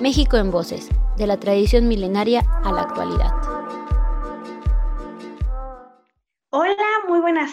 [0.00, 0.88] México en Voces,
[1.18, 3.49] de la tradición milenaria a la actualidad.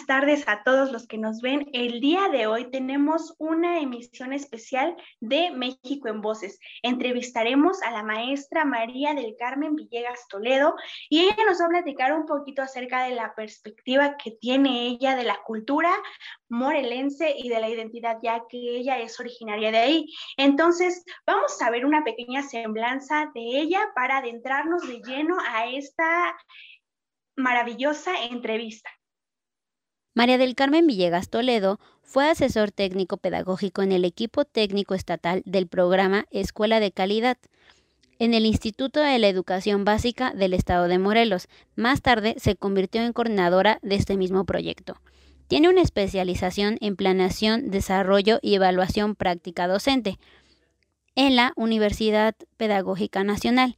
[0.08, 1.68] Tardes a todos los que nos ven.
[1.74, 6.58] El día de hoy tenemos una emisión especial de México en Voces.
[6.82, 10.74] Entrevistaremos a la maestra María del Carmen Villegas Toledo
[11.10, 15.14] y ella nos va a platicar un poquito acerca de la perspectiva que tiene ella
[15.14, 15.90] de la cultura
[16.48, 20.06] morelense y de la identidad, ya que ella es originaria de ahí.
[20.38, 26.34] Entonces, vamos a ver una pequeña semblanza de ella para adentrarnos de lleno a esta
[27.36, 28.88] maravillosa entrevista.
[30.14, 35.66] María del Carmen Villegas Toledo fue asesor técnico pedagógico en el equipo técnico estatal del
[35.66, 37.38] programa Escuela de Calidad
[38.18, 41.48] en el Instituto de la Educación Básica del Estado de Morelos.
[41.76, 45.00] Más tarde se convirtió en coordinadora de este mismo proyecto.
[45.46, 50.18] Tiene una especialización en planeación, desarrollo y evaluación práctica docente
[51.14, 53.76] en la Universidad Pedagógica Nacional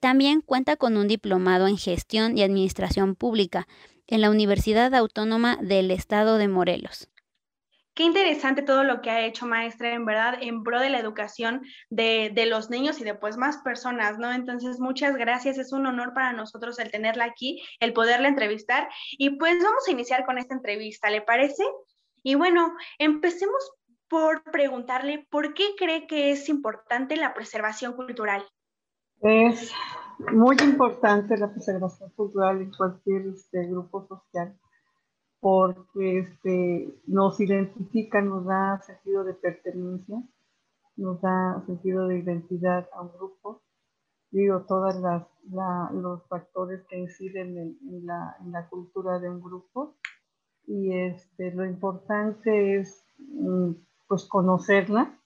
[0.00, 3.68] también cuenta con un diplomado en gestión y administración pública
[4.12, 7.08] en la Universidad Autónoma del Estado de Morelos.
[7.94, 11.62] Qué interesante todo lo que ha hecho maestra, en verdad, en pro de la educación
[11.88, 14.30] de, los niños y de pues más personas, ¿no?
[14.30, 18.86] Entonces, muchas gracias, es un honor para nosotros el tenerla aquí, el poderla entrevistar.
[19.12, 21.64] Y pues vamos a iniciar con esta entrevista, ¿le parece?
[22.22, 23.72] Y bueno, empecemos
[24.08, 28.44] por preguntarle por qué cree que es importante la preservación cultural.
[29.22, 29.72] Es
[30.32, 34.56] muy importante la preservación cultural en cualquier este, grupo social
[35.40, 40.22] porque este, nos identifica, nos da sentido de pertenencia,
[40.96, 43.60] nos da sentido de identidad a un grupo.
[44.30, 44.94] Digo, todos
[45.94, 49.96] los factores que inciden en, la, en, la, cultura de un grupo.
[50.64, 53.72] Y este, lo importante es mm,
[54.06, 55.18] pues conocerla,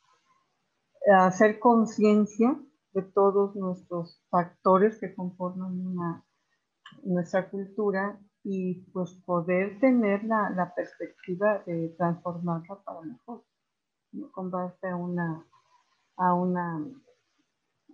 [1.14, 2.58] hacer conciencia
[2.96, 5.92] de todos nuestros factores que conforman
[7.02, 13.44] nuestra cultura y pues poder tener la, perspectiva de transformarla para mejor,
[14.32, 15.46] con base a una,
[16.16, 16.86] a una,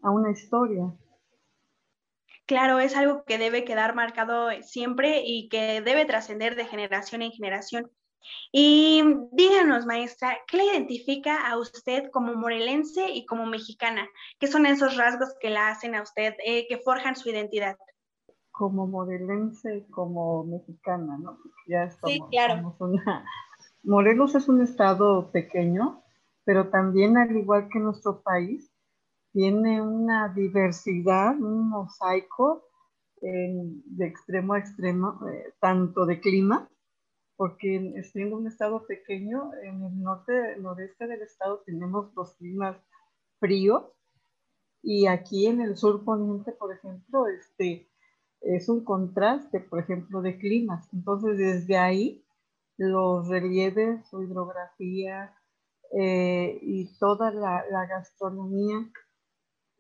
[0.03, 0.95] a una historia.
[2.47, 7.33] Claro, es algo que debe quedar marcado siempre y que debe trascender de generación en
[7.33, 7.91] generación.
[8.53, 9.03] Y
[9.33, 14.09] díganos, maestra, ¿qué le identifica a usted como morelense y como mexicana?
[14.39, 17.77] ¿Qué son esos rasgos que la hacen a usted, eh, que forjan su identidad?
[18.51, 21.39] Como morelense y como mexicana, ¿no?
[21.67, 22.77] Ya sí, claro.
[23.83, 26.03] Morelos es un estado pequeño,
[26.45, 28.71] pero también, al igual que nuestro país,
[29.33, 32.65] tiene una diversidad, un mosaico
[33.23, 36.69] de extremo a extremo, eh, tanto de clima
[37.43, 42.77] porque siendo un estado pequeño, en el norte, noreste del estado tenemos los climas
[43.41, 43.83] fríos
[44.81, 47.91] y aquí en el sur poniente, por ejemplo, este,
[48.43, 50.89] es un contraste, por ejemplo, de climas.
[50.93, 52.25] Entonces, desde ahí,
[52.77, 55.35] los relieves, su hidrografía
[55.99, 58.89] eh, y toda la, la, gastronomía,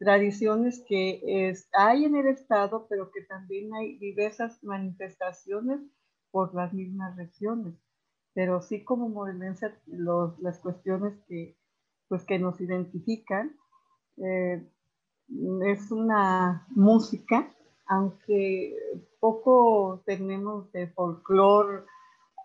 [0.00, 5.80] tradiciones que es, hay en el estado, pero que también hay diversas manifestaciones
[6.32, 7.74] por las mismas regiones.
[8.34, 11.56] Pero sí como morelense, las cuestiones que,
[12.08, 13.54] pues, que nos identifican
[14.16, 14.66] eh,
[15.64, 17.48] es una música,
[17.86, 18.74] aunque
[19.20, 21.84] poco tenemos de folclore,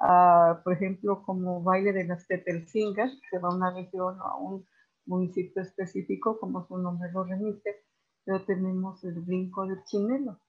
[0.01, 4.37] ah, por ejemplo, como baile de las tetelcingas, que va a una región o a
[4.37, 4.67] un
[5.05, 7.83] municipio específico, como su nombre lo remite,
[8.25, 10.39] pero tenemos el brinco del chinelo,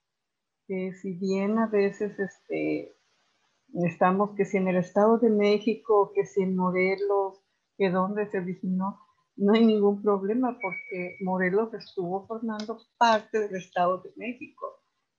[0.67, 2.98] que si bien a veces este,
[3.75, 7.41] estamos que si en el Estado de México, que si en Morelos,
[7.77, 9.01] que donde se originó,
[9.37, 14.67] no hay ningún problema porque Morelos estuvo formando parte del Estado de México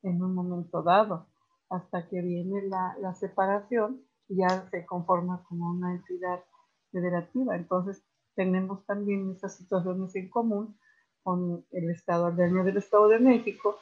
[0.04, 1.28] en un momento dado,
[1.70, 6.44] hasta que viene la, la separación y ya se conforma como una entidad
[6.92, 7.56] federativa.
[7.56, 8.04] Entonces
[8.36, 10.78] tenemos también esas situaciones en común
[11.24, 13.78] con el Estado del Estado de México.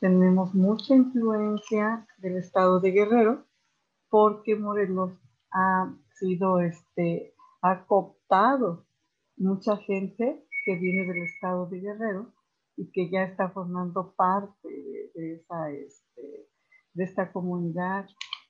[0.00, 3.44] Tenemos mucha influencia del Estado de Guerrero,
[4.12, 5.12] porque Morelos
[5.50, 8.84] ha sido, este, ha cooptado
[9.38, 12.26] mucha gente que viene del estado de Guerrero
[12.76, 14.68] y que ya está formando parte
[15.14, 16.46] de, esa, este,
[16.92, 18.06] de esta comunidad.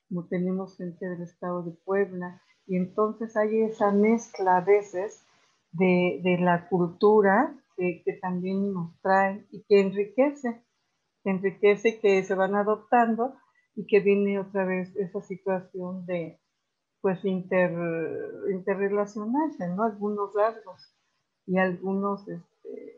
[0.09, 5.25] Como tenemos gente del estado de Puebla y entonces hay esa mezcla a veces
[5.71, 10.61] de, de la cultura que, también nos trae y que enriquece,
[11.23, 13.37] que enriquece que se van adoptando
[13.75, 16.39] y que viene otra vez esa situación de
[17.01, 17.71] pues inter,
[18.51, 19.83] interrelacionarse, ¿no?
[19.83, 20.95] Algunos rasgos
[21.45, 22.95] y algunos este,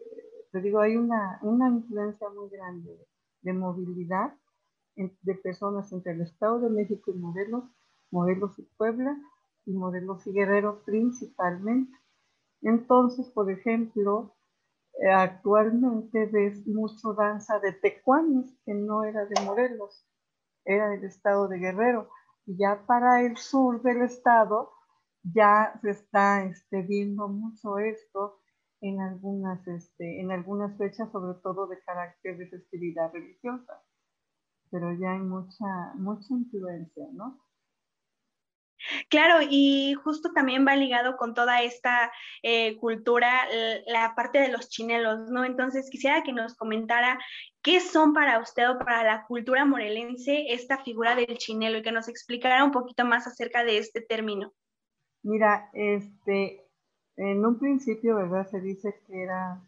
[0.52, 2.98] te digo, hay una, una influencia muy grande
[3.42, 4.34] de movilidad
[4.96, 7.66] de personas entre el Estado de México y Morelos,
[8.12, 9.18] Morelos y Puebla,
[9.66, 11.94] y Morelos y Guerrero principalmente.
[12.62, 14.34] Entonces, por ejemplo,
[15.02, 20.06] eh, actualmente ves mucho danza de tecuanes, que no era de Morelos,
[20.66, 22.10] era del estado de Guerrero.
[22.46, 24.72] Y ya para el sur del estado
[25.24, 28.40] ya se está este, viendo mucho esto
[28.82, 33.82] en algunas, este, en algunas fechas, sobre todo de carácter de festividad religiosa.
[34.70, 37.40] Pero ya hay mucha, mucha influencia, ¿no?
[39.10, 42.12] Claro, y justo también va ligado con toda esta
[42.44, 43.48] eh, cultura
[43.88, 45.44] la parte de los chinelos, ¿no?
[45.44, 47.20] Entonces quisiera que nos comentara
[47.62, 51.92] qué son para usted o para la cultura morelense esta figura del chinelo y que
[51.92, 54.54] nos explicara un poquito más acerca de este término.
[55.24, 56.64] Mira, este,
[57.18, 58.48] en un principio, ¿verdad?
[58.48, 59.60] Se dice que era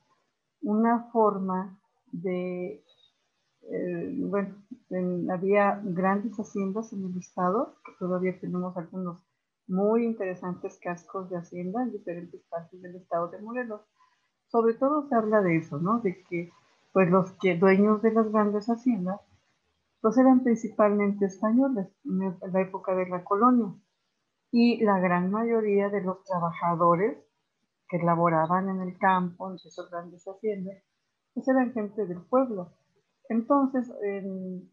[0.61, 1.79] una forma
[2.11, 2.83] de
[3.69, 4.55] eh, bueno,
[5.31, 9.21] había grandes haciendas en el estado, que todavía tenemos algunos
[9.67, 13.81] muy interesantes cascos de hacienda en diferentes partes del estado de Morelos.
[14.47, 15.99] Sobre todo se habla de eso, ¿no?
[15.99, 16.49] De que
[16.93, 19.19] pues los que dueños de las grandes haciendas
[20.01, 23.73] pues eran principalmente españoles en la época de la colonia
[24.51, 27.17] y la gran mayoría de los trabajadores
[27.89, 30.77] que laboraban en el campo, en esas grandes haciendas,
[31.33, 32.71] pues eran gente del pueblo
[33.29, 34.71] entonces, en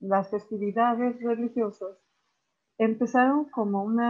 [0.00, 1.96] las festividades religiosas
[2.78, 4.00] empezaron como un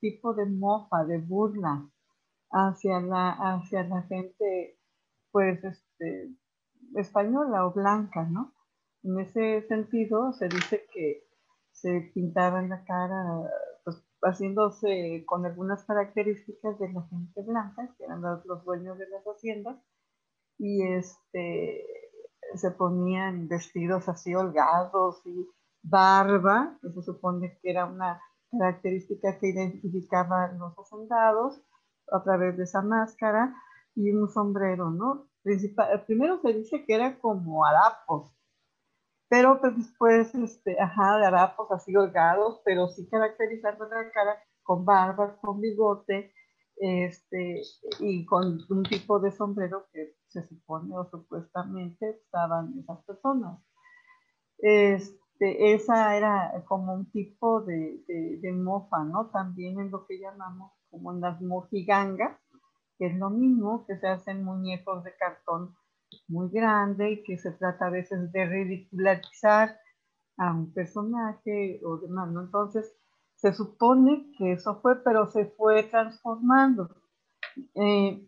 [0.00, 1.88] tipo de mofa, de burla
[2.50, 4.78] hacia la, hacia la gente,
[5.32, 6.30] pues, este,
[6.94, 8.52] española o blanca, ¿no?
[9.02, 11.24] En ese sentido, se dice que
[11.72, 13.50] se pintaban la cara,
[13.84, 19.08] pues, haciéndose con algunas características de la gente blanca, que eran los, los dueños de
[19.08, 19.76] las haciendas,
[20.58, 21.84] y este,
[22.56, 25.48] se ponían vestidos así holgados y
[25.82, 28.20] barba, que se supone que era una
[28.50, 31.60] característica que identificaba a los hacendados
[32.10, 33.54] a través de esa máscara
[33.94, 35.28] y un sombrero, ¿no?
[35.42, 38.32] Principal, primero se dice que era como harapos,
[39.28, 44.84] pero pues después, este, ajá, de harapos así holgados, pero sí caracterizando la cara con
[44.84, 46.32] barba, con bigote,
[46.76, 47.62] este,
[48.00, 53.60] y con un tipo de sombrero que se supone o supuestamente usaban esas personas.
[54.58, 59.30] Este, esa era como un tipo de, de, mofa, ¿no?
[59.30, 62.38] También en lo que llamamos como las mojigangas,
[62.98, 65.74] que es lo mismo, que se hacen muñecos de cartón
[66.28, 69.78] muy grande y que se trata a veces de ridicularizar
[70.36, 72.42] a un personaje o demás, ¿no?
[72.42, 72.94] Entonces,
[73.42, 76.88] se supone que eso fue, pero se fue transformando.
[77.74, 78.24] Eh,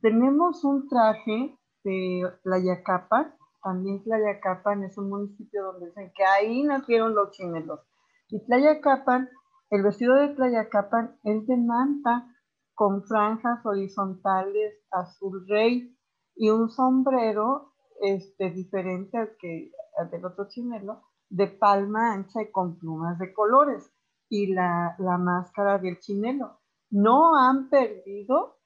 [0.00, 3.34] tenemos un traje de Tlayacapan,
[3.64, 7.80] también Tlayacapan es un municipio donde dicen que ahí nacieron los chinelos.
[8.28, 9.28] Y Tlayacapan,
[9.70, 12.28] el vestido de Tlayacapan es de manta
[12.74, 15.96] con franjas horizontales azul rey
[16.36, 22.52] y un sombrero este, diferente al, que, al del otro chinelo, de palma ancha y
[22.52, 23.93] con plumas de colores
[24.34, 26.60] y la, máscara del chinelo.
[26.90, 28.58] No han perdido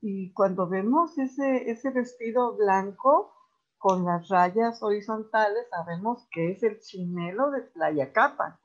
[0.00, 3.34] y cuando vemos ese, ese vestido blanco
[3.76, 8.60] con las rayas horizontales, sabemos que es el chinelo de Playa Capa.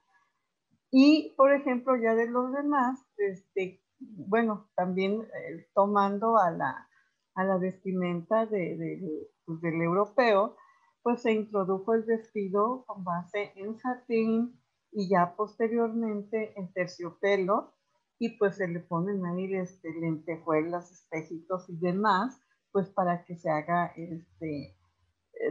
[0.91, 6.87] Y, por ejemplo, ya de los demás, este, bueno, también eh, tomando a la,
[7.33, 10.55] a la vestimenta de, pues, del europeo,
[11.03, 14.57] pues se introdujo el vestido con base en satín,
[14.95, 17.73] y ya posteriormente en terciopelo
[18.17, 23.49] y pues se le ponen ahí este, lentejuelas, espejitos y demás, pues para que se
[23.49, 24.77] haga este,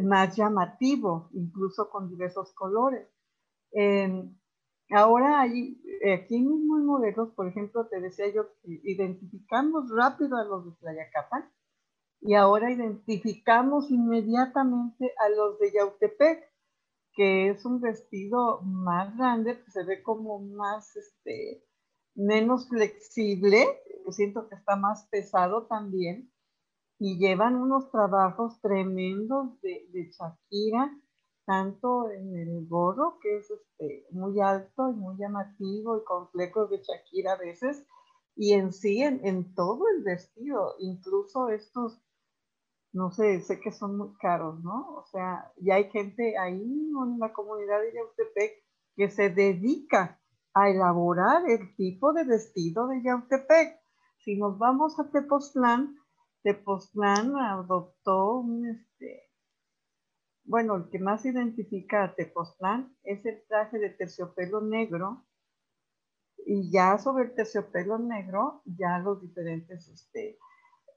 [0.03, 3.07] más llamativo, incluso con diversos colores.
[3.73, 4.35] Em,
[4.91, 5.79] ahora hay,
[6.11, 11.51] aquí mismo en modelos, por ejemplo, te decía yo, identificamos rápido a los de Tlayacapan
[12.23, 16.54] y ahora identificamos inmediatamente a los de Yautepec
[17.15, 21.65] que es un vestido más grande, que se ve como más, este,
[22.15, 23.67] menos flexible,
[24.11, 26.31] siento que está más pesado también,
[26.99, 30.97] y llevan unos trabajos tremendos de, de Shakira,
[31.47, 36.71] tanto en el gorro, que es este, muy alto y muy llamativo y con flecos
[36.71, 37.87] de Shakira a veces,
[38.37, 42.04] y en sí, en todo el vestido, incluso estos
[42.95, 44.95] no sé, sé que son muy caros, ¿no?
[44.95, 48.53] O sea, ya hay gente ahí en la comunidad de Yautepec
[48.95, 50.21] que se dedica
[50.55, 53.81] a elaborar el tipo de vestido de Yautepec.
[54.19, 55.97] Si nos vamos a Tepoztlán,
[56.45, 59.29] Tepoztlán adoptó un, este,
[60.45, 65.27] bueno, el que más identifica a Tepoztlán es el traje de terciopelo negro
[66.47, 70.39] y ya sobre el terciopelo negro, ya los diferentes, este,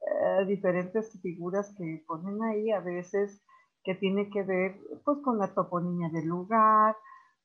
[0.08, 3.44] eh, diferentes figuras que ponen ahí, a veces
[3.84, 6.96] que tiene que ver pues con la toponimia del lugar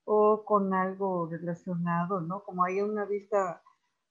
[0.04, 2.42] o con algo relacionado, ¿no?
[2.45, 3.62] Como hay una vista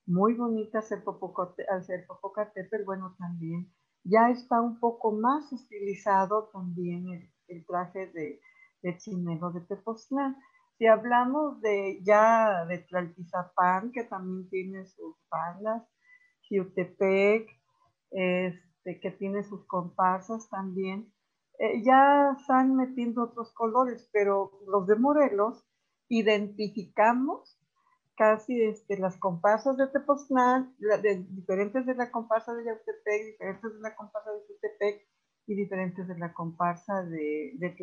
[0.05, 3.71] muy bonita hacia Popocatépetl, bueno, también
[4.03, 8.41] ya está un poco más estilizado también el, traje de,
[8.81, 10.37] de de Tepoztlán.
[10.77, 15.83] Si hablamos de ya de Tlaltizapán, que también tiene sus bandas,
[16.41, 17.47] Jiutepec,
[18.11, 21.11] este, que tiene sus comparsas también,
[21.59, 25.65] eh, ya están metiendo otros colores, pero los de Morelos
[26.09, 27.57] identificamos
[28.15, 30.75] casi este, las comparsas de Tepoztlán,
[31.29, 35.07] diferentes de la comparsa de Yautepec, diferentes de la comparsa de Jutepec
[35.47, 37.75] y diferentes de la comparsa de, de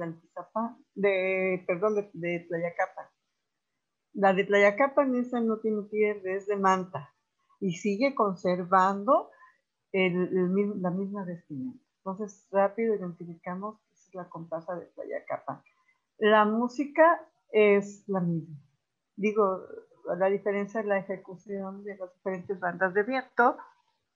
[0.94, 3.06] de, perdón, de, de Tlayacapan.
[4.12, 7.14] La de Tlayacapan esa no tiene pierde, es de manta
[7.60, 9.30] y sigue conservando
[9.92, 11.82] la misma vestimenta.
[11.98, 15.62] Entonces, rápido identificamos que es la comparsa de Tlayacapan.
[16.18, 17.20] La música
[17.52, 18.56] es la misma.
[19.16, 19.62] Digo,
[20.16, 23.56] la diferencia es la ejecución de las diferentes bandas de viento,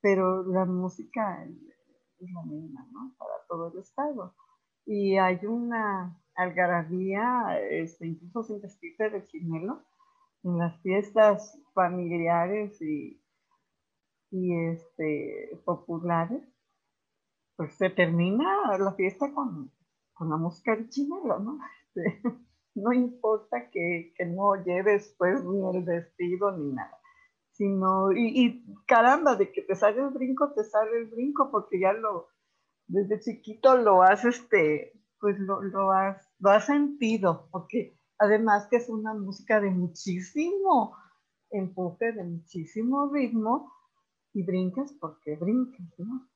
[0.01, 3.15] pero la música es la misma, ¿no?
[3.19, 4.35] Para todo el estado.
[4.87, 9.83] Y hay una algarabía, este, incluso sin vestirse de chinelo,
[10.45, 13.22] en las fiestas familiares y,
[14.33, 16.43] y este, populares,
[17.55, 19.71] pues se termina la fiesta con,
[20.15, 21.59] con la música de chinelo, ¿no?
[21.85, 22.23] Este,
[22.75, 26.99] no importa que, que, no lleves pues ni el vestido ni nada,
[27.51, 31.79] sino, y, y, caramba, de que te sale el brinco, te sale el brinco, porque
[31.79, 32.29] ya lo,
[32.87, 38.77] desde chiquito lo has, este, pues lo, lo, has, lo has sentido, porque además que
[38.77, 40.97] es una música de muchísimo
[41.51, 43.71] empuje, de muchísimo ritmo,
[44.35, 46.29] y brincas porque brincas, ¿no?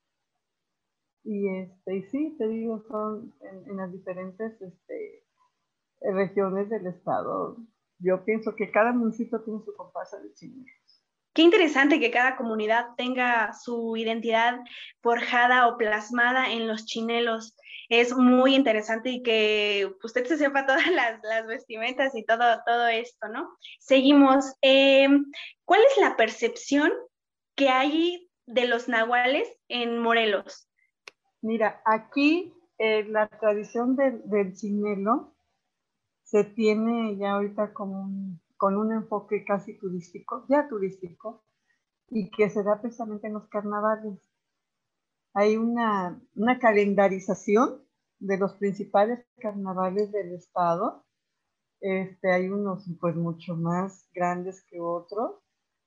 [1.24, 5.24] Y, este, y sí, te digo, son en, las diferentes este,
[6.00, 7.56] regiones del estado.
[7.98, 11.02] Yo pienso que cada municipio tiene su comparsa de chinelos.
[11.34, 14.60] Qué interesante que cada comunidad tenga su identidad
[15.02, 17.56] forjada o plasmada en los chinelos.
[17.88, 22.86] Es muy interesante y que usted se sepa todas las, las vestimentas y todo, todo
[22.86, 23.50] esto, ¿no?
[23.80, 24.54] Seguimos.
[24.62, 25.26] Em,
[25.64, 26.92] ¿Cuál es la percepción
[27.56, 30.70] que hay de los nahuales en Morelos?
[31.42, 35.34] Mira, aquí eh, la tradición del, chinelo
[36.22, 41.44] se tiene ya ahorita con un enfoque casi turístico, ya turístico,
[42.08, 44.18] y que se da precisamente en los carnavales.
[45.34, 47.82] Hay una, una calendarización
[48.18, 51.04] de los principales carnavales del estado.
[51.80, 55.45] Este, hay unos pues mucho más grandes que otros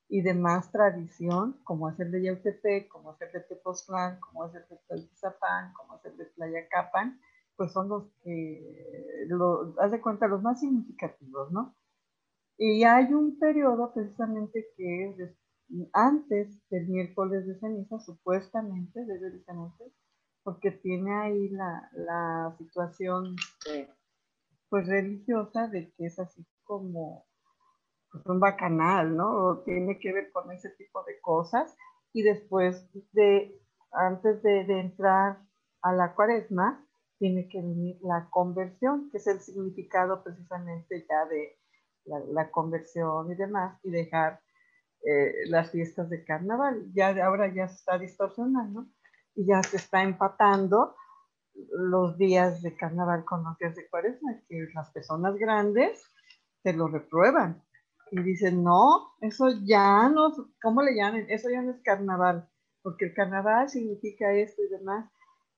[0.09, 4.45] y de más tradición, como es el de Yautepec, como es el de Tepoztlán, como
[4.45, 7.21] es el de Tlaltizapán, como es el de Tlayacapan,
[7.55, 11.75] pues son los que, lo, haz de cuenta, los más significativos, ¿no?
[12.57, 15.35] Y hay un periodo precisamente que es
[15.93, 19.93] antes del miércoles de ceniza, supuestamente debe de antes,
[20.43, 23.35] porque tiene ahí la, la situación
[24.69, 27.28] pues religiosa de que es así como
[28.11, 29.61] pues, un bacanal, ¿no?
[29.65, 31.75] tiene que ver con ese tipo de cosas.
[32.11, 33.55] Y después de,
[33.91, 35.39] antes de, entrar
[35.81, 36.85] a la cuaresma,
[37.19, 41.59] tiene que venir la conversión, que es el significado precisamente ya de
[42.05, 44.41] la, conversión y demás, y dejar
[45.05, 46.87] eh, las fiestas de carnaval.
[46.93, 48.87] Ya ahora ya se está distorsionando
[49.35, 50.95] y ya se está empatando
[51.71, 56.01] los días de carnaval con los días de cuaresma, que las personas grandes
[56.63, 57.61] se lo reprueban
[58.11, 61.25] y dicen, no, eso ya no, ¿cómo le llaman?
[61.29, 62.49] Eso ya no es carnaval,
[62.81, 65.09] porque el carnaval significa esto y demás.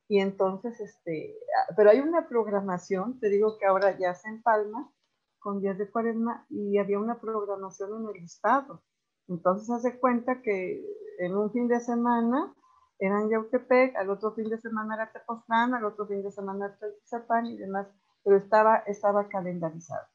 [0.07, 1.35] Y entonces, este,
[1.77, 4.91] pero hay una programación, te digo que ahora ya se empalma
[5.39, 8.83] con días de cuaresma y había una programación en el estado.
[9.27, 10.85] Entonces hace cuenta que
[11.19, 12.53] en un fin de semana
[12.99, 16.77] eran Yautepec, al otro fin de semana era Tepoztlán, al otro fin de semana era
[16.77, 17.87] Tepoztlán y demás,
[18.23, 20.05] pero estaba, estaba calendarizado.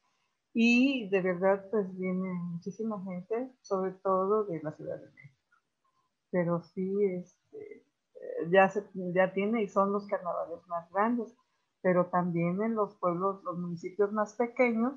[0.59, 5.55] Y de verdad, pues viene muchísima gente, sobre todo de la Ciudad de México.
[6.31, 7.85] Pero sí, este,
[8.49, 8.83] ya, se,
[9.13, 11.37] ya tiene y son los carnavales más grandes,
[11.83, 14.93] pero también en los pueblos, los municipios más pequeños,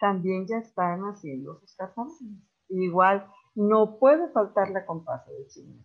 [0.00, 2.20] también ya están haciendo sus carnavales.
[2.68, 5.84] Igual, no puede faltar la comparsa de Chile.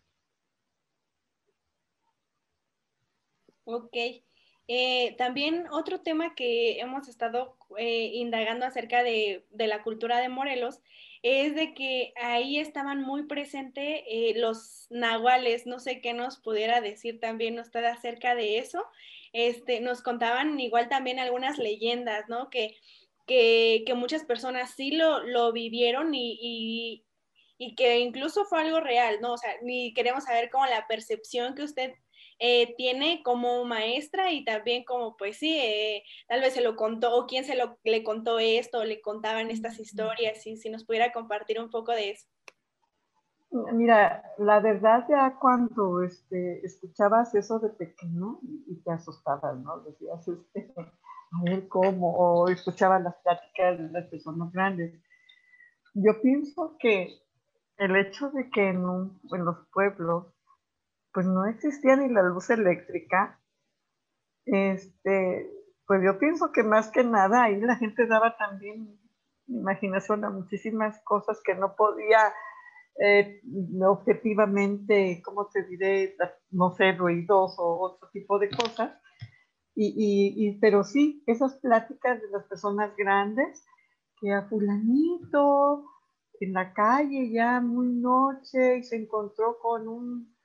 [3.66, 3.96] Ok.
[4.74, 10.80] Eh, también otro tema que hemos estado eh, indagando acerca de, la cultura de Morelos
[11.24, 15.68] es de que ahí estaban muy presentes eh, los nahuales.
[15.68, 18.86] No sé qué nos pudiera decir también usted acerca de eso.
[19.34, 22.50] Este, nos contaban igual también algunas leyendas, ¿no?
[22.50, 22.78] Que,
[23.28, 27.04] que, muchas personas sí lo, lo vivieron y,
[27.58, 29.34] y, que incluso fue algo real, ¿no?
[29.34, 31.94] O sea, ni queremos saber cómo la percepción que usted
[32.44, 37.16] eh, tiene como maestra y también como, pues sí, eh, tal vez se lo contó
[37.16, 40.84] o quién se lo, le contó esto, o le contaban estas historias, y si nos
[40.84, 42.28] pudiera compartir un poco de eso.
[43.74, 49.82] Mira, la verdad ya cuando este, escuchabas eso de pequeño y te asustabas, ¿no?
[49.82, 55.00] Decías, este, a ver cómo, o escuchabas las pláticas de las personas grandes.
[55.94, 57.20] Yo pienso que
[57.78, 58.84] el hecho de que en,
[59.32, 60.26] en los pueblos
[61.14, 63.40] pues no existía ni la luz eléctrica.
[64.46, 65.52] Este,
[65.86, 69.00] pues yo pienso que más que nada ahí la gente daba también
[69.48, 72.34] imaginación a muchísimas cosas que no podía
[73.00, 73.42] eh,
[73.86, 76.16] objetivamente, ¿cómo te diré?
[76.52, 78.92] No sé, ruidos o otro tipo de cosas.
[79.74, 83.66] Y, y, pero sí, esas pláticas de las personas grandes,
[84.20, 85.86] que a fulanito
[86.40, 90.36] en la calle ya muy noche y se encontró con un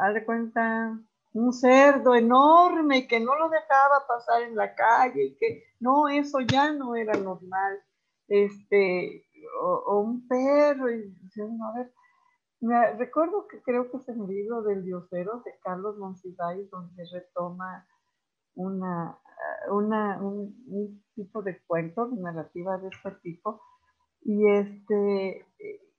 [0.00, 0.98] haz de cuenta,
[1.32, 6.40] un cerdo enorme que no lo dejaba pasar en la calle, y que no, eso
[6.40, 7.78] ya no era normal.
[8.28, 9.26] Este,
[9.60, 11.92] o, un perro, y a ver,
[12.60, 17.04] me, recuerdo que creo que es en el libro del diosero de Carlos Monsiváis donde
[17.12, 17.86] retoma
[18.54, 19.18] una,
[19.70, 23.60] una, un, tipo de cuento, de narrativa de este tipo,
[24.22, 25.46] y este,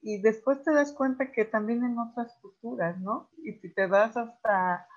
[0.08, 3.30] y después te das cuenta que también en otras culturas, ¿no?
[3.44, 4.88] Y si te vas hasta,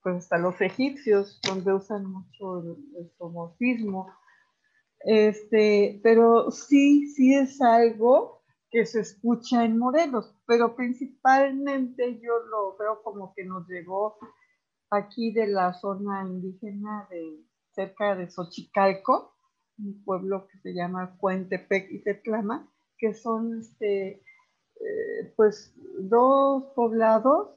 [0.00, 3.10] pues hasta los egipcios, donde usan mucho el, el
[5.00, 12.76] este, pero sí, sí es algo que se escucha en Morelos, pero principalmente yo lo
[12.76, 14.18] veo como que nos llegó
[14.88, 19.34] aquí de la zona indígena de cerca de Xochicalco,
[19.78, 24.22] un pueblo que se llama Cuentepec y Tetlama, que son este,
[24.80, 27.50] eh, pues dos poblados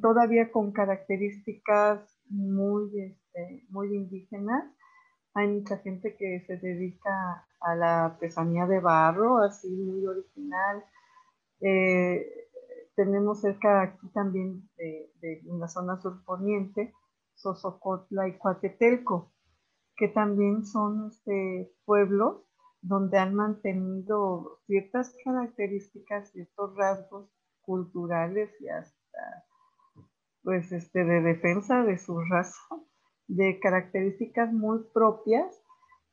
[0.00, 4.64] todavía con características muy, este, muy indígenas.
[5.34, 10.84] Hay mucha gente que se dedica a la artesanía de barro, así muy original.
[11.60, 12.46] Eh,
[12.96, 16.94] tenemos cerca aquí también de, en la zona surponiente,
[17.34, 19.30] Sosocotla y Coatetelco,
[19.96, 22.45] que también son este, pueblos
[22.80, 27.30] donde han mantenido ciertas características, ciertos rasgos
[27.62, 29.44] culturales y hasta
[30.42, 32.60] pues este de defensa de su raza,
[33.26, 35.60] de características muy propias,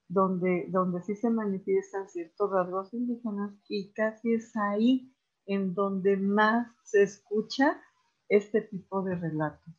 [0.08, 5.14] donde, donde sí se manifiestan ciertos rasgos indígenas y casi es ahí
[5.46, 7.80] en donde más se escucha
[8.30, 9.74] este tipo de relatos.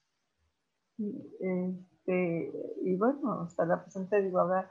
[0.98, 2.52] Este,
[2.84, 4.70] y bueno, hasta la presente digo, ahora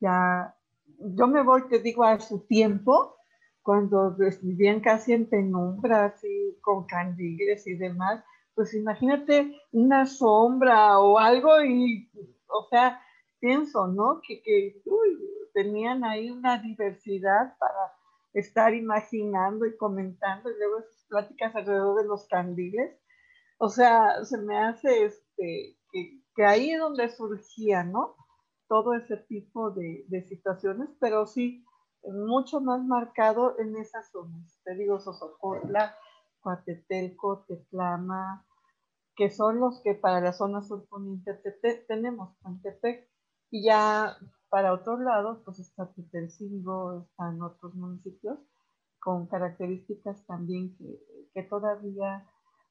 [0.00, 0.57] ya
[0.98, 3.16] yo me voy, te digo, a su tiempo,
[3.62, 8.24] cuando vivían casi en penumbra, así con candiles y demás,
[8.54, 12.10] pues imagínate una sombra o algo y,
[12.48, 13.00] o sea,
[13.38, 14.20] pienso, ¿no?
[14.26, 14.82] Que, que
[15.52, 17.92] tenían ahí una diversidad para
[18.32, 22.98] estar imaginando y comentando y luego esas pláticas alrededor de los candiles.
[23.58, 28.16] O sea, se me hace este, que, que ahí es donde surgía, ¿no?
[28.68, 31.64] Todo ese tipo de, situaciones, pero sí
[32.04, 34.60] mucho más marcado en esas zonas.
[34.64, 35.96] Te digo, Sosocotla,
[36.40, 38.46] Coatetelco, Tetlama,
[39.16, 41.34] que son los que para la zona surponiente
[41.88, 43.08] tenemos, Pantepec,
[43.50, 44.16] y ya
[44.48, 48.38] para otros lados, pues está Tetelcingo, están otros municipios
[49.00, 51.00] con características también que,
[51.34, 52.26] que todavía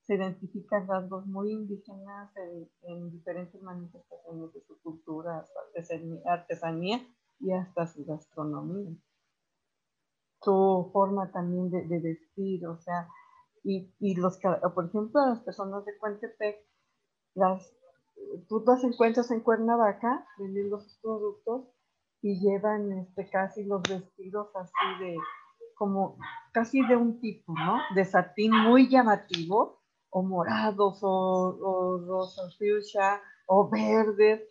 [0.07, 2.31] se identifican rasgos muy indígenas
[2.83, 7.05] en, diferentes manifestaciones de su cultura, su artesanía,
[7.39, 8.95] y hasta su gastronomía.
[10.41, 13.09] Su forma también de, vestir, o sea,
[13.63, 14.39] y, y, los,
[14.73, 16.57] por ejemplo, las personas de Cuentepec,
[18.47, 21.67] tú las encuentras en Cuernavaca vendiendo sus productos
[22.21, 25.17] y llevan este, casi los vestidos así de,
[25.75, 26.17] como
[26.53, 27.79] casi de un tipo, ¿no?
[27.93, 29.81] De satín muy llamativo,
[30.17, 34.41] o morados o, o rosas fuchsia o verdes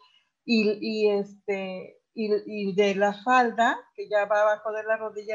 [0.44, 5.35] y, este y, de la falda que ya va abajo de la rodilla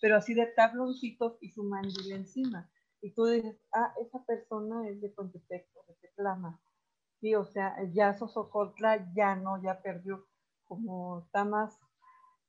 [0.00, 2.68] pero así de tabloncitos y su mandil encima
[3.02, 6.60] y tú dices, ah, esa persona es de Contepec o de Teclama.
[7.20, 10.26] Sí, o sea, ya Sosocotla ya no, ya perdió,
[10.64, 11.78] como está más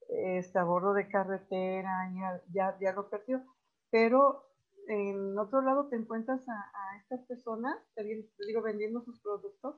[0.09, 3.43] este, a bordo de carretera, ya, ya, ya lo perdió.
[3.89, 4.50] Pero
[4.91, 9.75] en otro lado te encuentras a, estas personas, te digo, vendiendo sus productos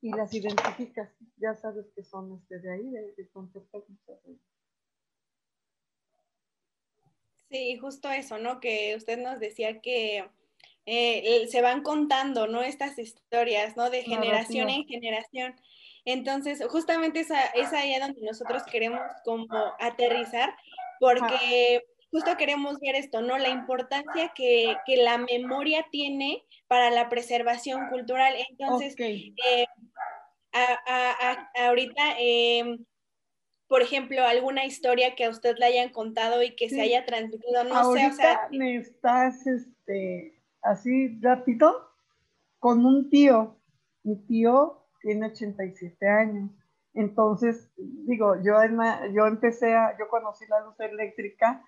[0.00, 3.28] y las identificas, ya sabes que son este, de ahí, de, de.
[7.50, 8.60] Sí, justo eso, ¿no?
[8.60, 10.28] Que usted nos decía que
[10.86, 12.62] eh, se van contando, ¿no?
[12.62, 13.90] Estas historias, ¿no?
[13.90, 15.54] De generación en generación.
[16.04, 19.46] Entonces, justamente esa, es ahí donde nosotros queremos como
[19.80, 20.54] aterrizar,
[21.00, 21.82] porque
[22.14, 23.38] justo queremos ver esto, ¿no?
[23.38, 28.34] La importancia que, la memoria tiene para la preservación cultural.
[28.50, 29.66] Entonces, eh,
[31.56, 32.84] ahorita, em,
[33.66, 37.64] por ejemplo, alguna historia que a usted le hayan contado y que se haya transmitido,
[37.64, 38.48] no sé, o sea...
[38.52, 41.90] me estás, este, así rápido,
[42.60, 43.58] con un tío.
[44.04, 46.48] Mi tío tiene 87 años.
[46.92, 48.54] Entonces, digo, yo,
[49.12, 51.60] yo empecé a, yo conocí la luz eléctrica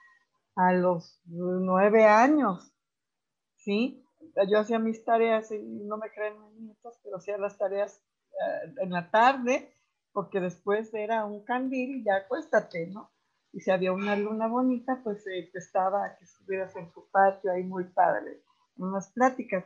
[0.56, 2.72] a los nueve años,
[3.56, 4.02] ¿sí?
[4.48, 8.90] Yo hacía mis tareas, y no me creen minutos, pero hacía las tareas eh, en
[8.90, 9.72] la tarde,
[10.12, 13.12] porque después era un candil y ya acuéstate, ¿no?
[13.52, 17.62] Y si había una luna bonita, pues eh, estaba que estuvieras en su patio ahí
[17.62, 18.42] muy padre,
[18.76, 19.64] en unas pláticas.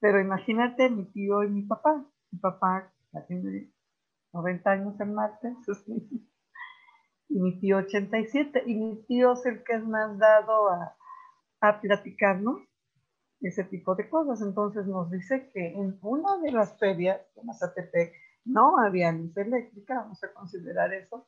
[0.00, 2.04] Pero imagínate mi tío y mi papá.
[2.30, 2.92] Mi papá
[3.26, 3.72] tiene
[4.32, 5.56] 90 años en martes,
[7.28, 10.96] y mi tío 87, y mi tío es el que es más dado a,
[11.60, 12.60] a platicarnos
[13.40, 14.40] ese tipo de cosas.
[14.40, 18.12] Entonces nos dice que en una de las ferias de Mazatepec
[18.44, 21.26] no había luz eléctrica, vamos a considerar eso,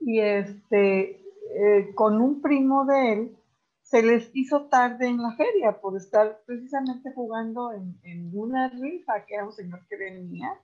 [0.00, 1.22] y este,
[1.54, 3.38] eh, con un primo de él,
[3.82, 9.24] se les hizo tarde en la feria por estar precisamente jugando en, en una rifa
[9.26, 10.58] que era un señor que venía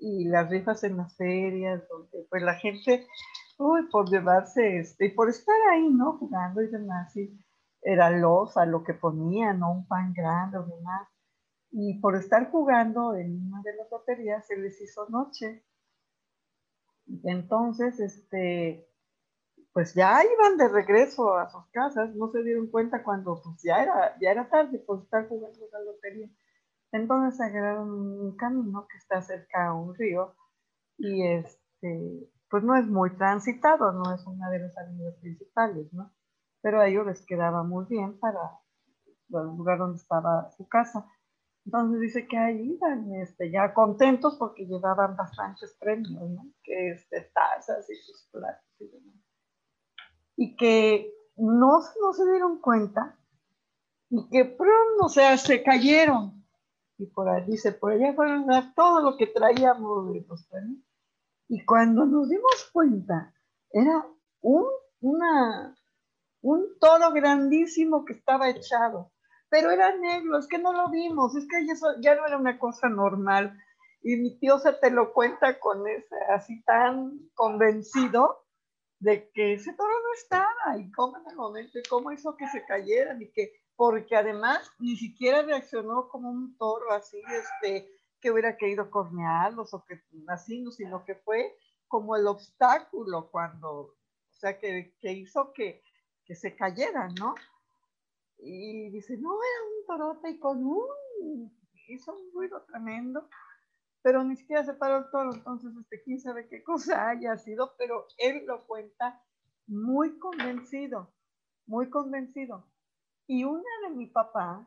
[0.00, 3.06] y las rifas en las ferias, donde pues la gente,
[3.58, 6.18] uy, por llevarse, este, y por estar ahí, ¿no?
[6.18, 7.38] Jugando y demás, y
[7.82, 9.72] era losa lo que ponían, ¿no?
[9.72, 11.08] Un pan grande o demás.
[11.70, 15.64] Y por estar jugando en una de las loterías se les hizo noche.
[17.24, 18.88] Entonces, este,
[19.72, 23.82] pues ya iban de regreso a sus casas, no se dieron cuenta cuando pues ya
[23.82, 26.28] era, ya era tarde por estar jugando la lotería.
[26.92, 30.34] Entonces agarraron un camino que está cerca a un río
[30.98, 36.12] y este, pues no es muy transitado, no es una de las avenidas principales, ¿no?
[36.62, 38.40] Pero a ellos les quedaba muy bien para
[39.28, 41.06] el lugar donde estaba su casa.
[41.64, 46.46] Entonces dice que ahí iban este, ya contentos porque llevaban bastantes premios, ¿no?
[46.62, 49.16] Que este, tazas y sus platos y demás.
[50.36, 53.18] Y que no, no se dieron cuenta
[54.10, 56.38] y que pronto, o sea, se cayeron
[56.98, 60.48] y por ahí dice, por allá fueron a todo lo que traíamos de los
[61.48, 63.34] Y cuando nos dimos cuenta,
[63.70, 64.06] era
[64.42, 64.66] un,
[66.42, 69.12] un toro grandísimo que estaba echado,
[69.48, 72.58] pero era negro, es que no lo vimos, es que eso ya no era una
[72.58, 73.58] cosa normal.
[74.02, 78.44] Y mi tío se te lo cuenta con ese, así tan convencido
[79.00, 82.46] de que ese toro no estaba y cómo en el momento, y cómo hizo que
[82.48, 87.88] se cayeran y que porque además ni siquiera reaccionó como un toro así, este,
[88.20, 93.96] que hubiera querido cornearlos o que así, sino que fue como el obstáculo cuando, o
[94.32, 95.82] sea, que, que hizo que,
[96.24, 97.34] que, se cayeran, ¿no?
[98.38, 101.50] Y dice, no, era un torote y con un,
[101.88, 103.28] hizo un ruido tremendo,
[104.02, 107.74] pero ni siquiera se paró el toro, entonces, este, quién sabe qué cosa haya sido,
[107.78, 109.22] pero él lo cuenta
[109.66, 111.12] muy convencido,
[111.66, 112.64] muy convencido.
[113.26, 114.66] Y una de mi papá,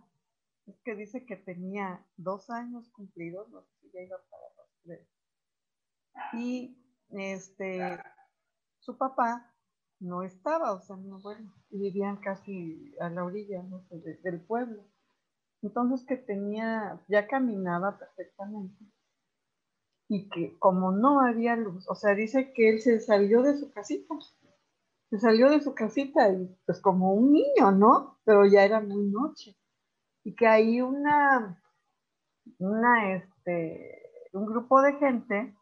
[0.68, 4.18] es que dice que tenía dos años cumplidos, no iba.
[6.34, 6.78] Y
[7.10, 8.00] este,
[8.80, 9.54] su papá
[10.00, 13.86] no estaba, o sea, no, bueno, vivían casi a la orilla ¿no?
[13.90, 14.84] del pueblo.
[15.62, 18.86] Entonces que tenía, ya caminaba perfectamente.
[20.08, 23.72] Y que como no había luz, o sea, dice que él se salió de su
[23.72, 24.16] casita
[25.12, 28.18] se salió de su casita y pues como un niño, ¿no?
[28.24, 29.58] Pero ya era muy noche.
[30.24, 31.62] Y que ahí una,
[32.60, 34.02] una, este,
[34.34, 35.56] un grupo de gente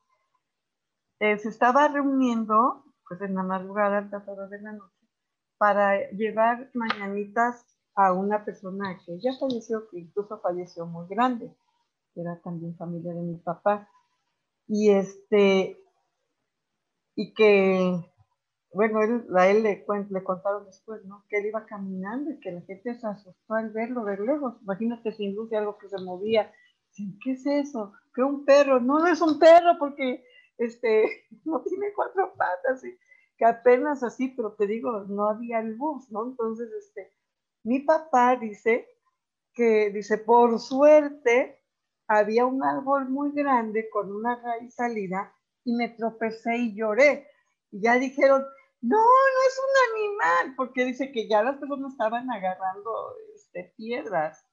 [1.19, 5.08] eh, se estaba reuniendo, pues en la madrugada, altas horas de la noche,
[5.58, 11.54] para llevar mañanitas a una persona que ya falleció, que incluso falleció muy grande,
[12.13, 13.89] que era también familia de mi papá.
[14.67, 15.78] Y este,
[17.15, 18.00] y que
[18.71, 21.25] bueno, él, a él le, le contaron después, ¿no?
[21.27, 24.62] Que él iba caminando y que la gente se asustó al verlo de lejos.
[24.62, 26.51] Imagínate sin luz y algo que se movía.
[27.23, 27.93] ¿Qué es eso?
[28.13, 28.79] ¿Qué un perro?
[28.79, 30.23] No, no es un perro porque
[30.58, 32.84] este, no tiene cuatro patas.
[32.84, 32.97] Y
[33.38, 36.27] que apenas así, pero te digo, no había luz, ¿no?
[36.27, 37.12] Entonces, este,
[37.63, 38.88] mi papá dice
[39.53, 41.63] que, dice, por suerte,
[42.08, 47.27] había un árbol muy grande con una raíz salida y me tropecé y lloré.
[47.71, 48.43] Y ya dijeron,
[48.82, 54.46] no, no es un animal, porque dice que ya las personas estaban agarrando este, piedras.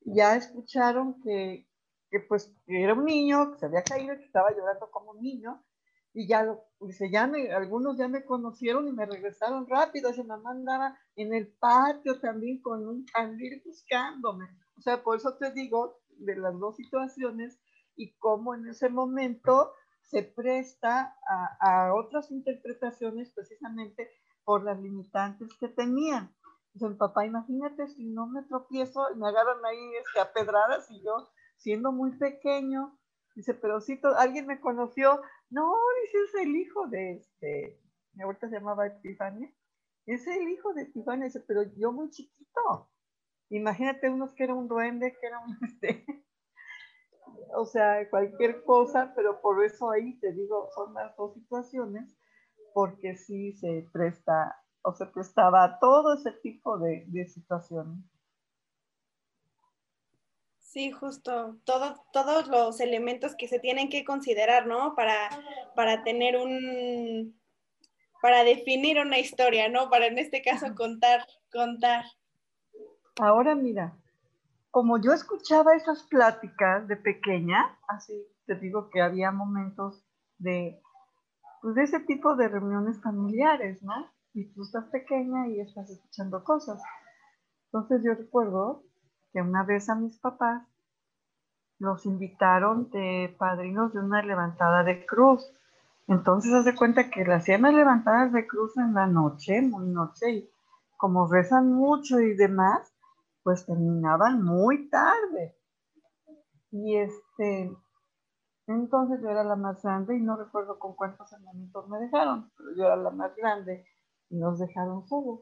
[0.00, 1.68] Ya escucharon que,
[2.10, 5.64] que pues era un niño, que se había caído, que estaba llorando como un niño,
[6.12, 10.50] y ya lo, dice, ya algunos ya me conocieron y me regresaron rápido, esa mamá
[10.50, 14.46] andaba en el patio también con un candil buscándome.
[14.76, 17.60] O sea, por eso te digo de las dos situaciones
[17.96, 19.72] y cómo en ese momento
[20.08, 21.16] se presta
[21.60, 24.10] a, otras interpretaciones precisamente
[24.44, 26.34] por las limitantes que tenían.
[26.72, 31.28] Dice, papá, imagínate si no me tropiezo me agarran ahí este, a pedradas y yo
[31.56, 32.98] siendo muy pequeño,
[33.34, 37.80] dice, pero si alguien me conoció, no, dice, es el hijo de este,
[38.14, 39.52] mi abuelita se llamaba Epifania,
[40.06, 42.90] es el hijo de Epifania, dice, pero yo muy chiquito.
[43.50, 46.04] Imagínate unos que era un duende, que era un, este,
[47.54, 52.16] o sea, cualquier cosa, pero por eso ahí te digo, son las dos situaciones,
[52.74, 57.98] porque sí se presta o se prestaba todo ese tipo de, de situaciones.
[60.58, 64.94] Sí, justo, todo, todos los elementos que se tienen que considerar, ¿no?
[64.94, 65.30] Para,
[65.74, 67.34] para tener un,
[68.20, 69.88] para definir una historia, ¿no?
[69.88, 72.04] Para en este caso contar, contar.
[73.20, 73.96] Ahora mira,
[74.70, 80.04] como yo escuchaba esas pláticas de pequeña, así te digo que había momentos
[80.38, 80.80] de,
[81.62, 83.94] pues de ese tipo de reuniones familiares, ¿no?
[84.34, 86.80] Y tú estás pequeña y estás escuchando cosas.
[87.66, 88.84] Entonces yo recuerdo
[89.32, 90.62] que una vez a mis papás
[91.78, 95.52] los invitaron de padrinos de una levantada de cruz.
[96.06, 100.50] Entonces hace cuenta que le hacían levantadas de cruz en la noche, muy noche, y
[100.96, 102.92] como rezan mucho y demás,
[103.48, 105.56] pues terminaban muy tarde.
[106.70, 107.74] Y este,
[108.66, 112.76] entonces yo era la más grande y no recuerdo con cuántos hermanitos me dejaron, pero
[112.76, 113.86] yo era la más grande
[114.28, 115.40] y nos dejaron solos.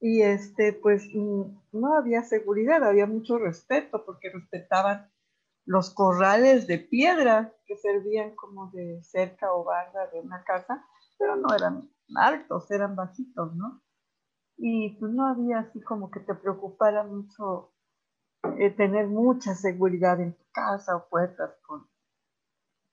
[0.00, 1.06] Y este, pues
[1.70, 5.08] no había seguridad, había mucho respeto porque respetaban
[5.64, 10.84] los corrales de piedra que servían como de cerca o barra de una casa,
[11.16, 13.80] pero no eran altos, eran bajitos, ¿no?
[14.62, 17.72] Y pues no había así como que te preocupara mucho
[18.58, 21.88] eh, tener mucha seguridad en tu casa o puertas con...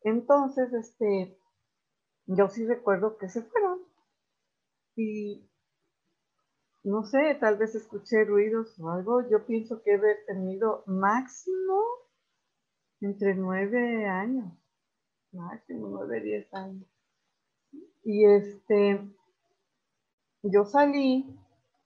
[0.03, 1.37] Entonces, este,
[2.25, 3.81] yo sí recuerdo que se fueron
[4.95, 5.45] y
[6.83, 9.29] no sé, tal vez escuché ruidos o algo.
[9.29, 11.83] Yo pienso que he tenido máximo
[13.01, 14.53] entre nueve años,
[15.33, 16.87] máximo nueve, diez años.
[18.05, 19.01] Y este,
[20.43, 21.37] yo salí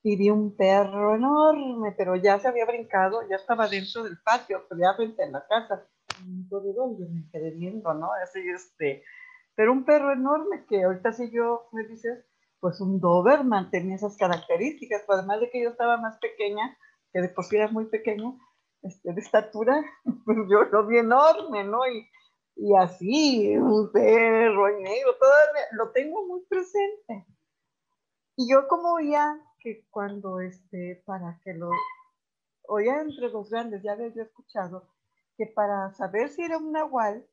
[0.04, 4.66] y vi un perro enorme, pero ya se había brincado, ya estaba dentro del patio,
[4.80, 5.86] ya frente a la casa.
[6.26, 8.10] ¿De dónde me quedé viendo, no?
[8.24, 9.04] Así, este,
[9.56, 12.26] pero un perro enorme que ahorita si yo me dices,
[12.60, 16.78] pues un Doberman tenía esas características, pues además de que yo estaba más pequeña,
[17.14, 18.34] que de por sí era muy pequeña,
[18.82, 19.84] este, de estatura,
[20.26, 21.88] pues yo lo vi enorme, ¿no?
[21.88, 22.08] Y,
[22.56, 27.26] y así, un perro y negro, todavía lo tengo muy presente.
[28.36, 31.70] Y yo como oía que cuando, este, para que lo,
[32.68, 34.88] oía entre los grandes, ya había escuchado,
[35.38, 37.26] que para saber si era un nahual,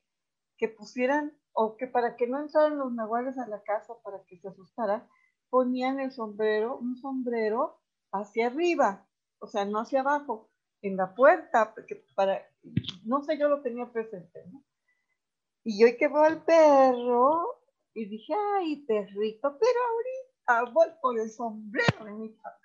[0.56, 4.38] que pusieran, o que para que no entraran los nahuales a la casa para que
[4.38, 5.08] se asustara,
[5.50, 7.80] ponían el sombrero, un sombrero
[8.12, 9.06] hacia arriba,
[9.40, 10.50] o sea, no hacia abajo,
[10.82, 12.46] en la puerta, porque para,
[13.04, 14.44] no sé, yo lo tenía presente.
[15.64, 17.60] Y yo que veo al perro
[17.94, 20.27] y dije, ay, perrito, pero ahorita
[20.72, 22.58] voy por el sombrero de mi papá.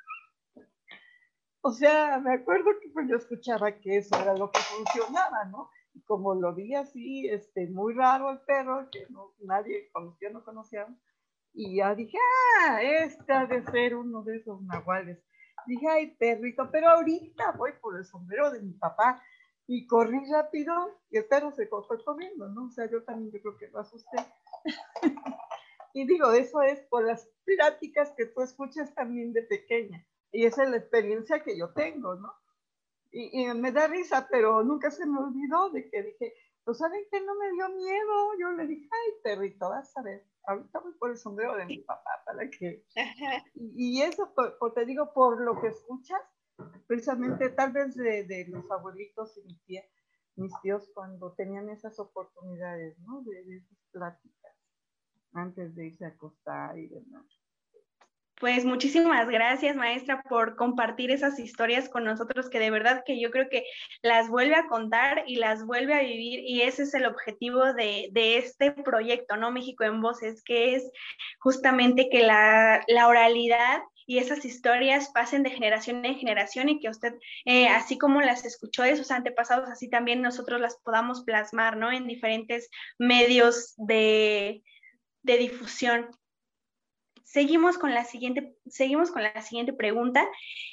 [1.62, 5.70] O sea, me acuerdo que pues yo escuchaba que eso era lo que funcionaba, ¿no?
[5.94, 10.44] Y como lo vi así, este, muy raro el perro, que no, nadie conocía, no
[10.44, 10.88] conocía,
[11.54, 12.18] y ya dije,
[12.62, 15.24] ah, este ha de ser uno de esos nahuales.
[15.68, 19.22] Dije, ay, perrito, pero ahorita voy por el sombrero de mi papá.
[19.66, 20.74] Y corrí rápido
[21.10, 22.66] y el perro se fue comiendo, ¿no?
[22.66, 24.18] O sea, yo también yo creo que lo asusté.
[25.94, 30.06] y digo, eso es por las pláticas que tú escuchas también de pequeña.
[30.32, 32.34] Y esa es la experiencia que yo tengo, ¿no?
[33.12, 37.06] Y, y, me da risa, pero nunca se me olvidó de que dije, pues saben
[37.12, 38.40] que no me dio miedo.
[38.40, 41.78] Yo le dije, ay, perrito, vas a ver, ahorita voy por el sombrero de mi
[41.80, 42.84] papá para que...
[43.54, 44.34] Y, eso,
[44.74, 46.22] te digo, por lo que escuchas,
[46.88, 49.86] precisamente tal vez de, los abuelitos y mis tíos,
[50.36, 53.22] mis tíos cuando tenían esas oportunidades, ¿no?
[53.22, 54.53] De, de esas pláticas
[55.34, 57.26] antes de irse a acostar y demás.
[58.44, 63.32] Pues muchísimas gracias, maestra, por compartir esas historias con nosotros, que de verdad que yo
[63.32, 63.64] creo que
[64.02, 68.12] las vuelve a contar y las vuelve a vivir, y ese es el objetivo de,
[68.14, 69.52] este proyecto, ¿no?
[69.52, 70.92] México en Voces, que es
[71.40, 77.14] justamente que la, oralidad y esas historias pasen de generación en generación y que usted,
[77.46, 81.94] eh, así como las escuchó de sus antepasados, así también nosotros las podamos plasmar, ¿no?
[81.94, 82.70] En diferentes
[83.00, 84.64] medios de,
[85.24, 86.10] de difusión.
[87.24, 90.28] Seguimos con la siguiente, seguimos con la siguiente pregunta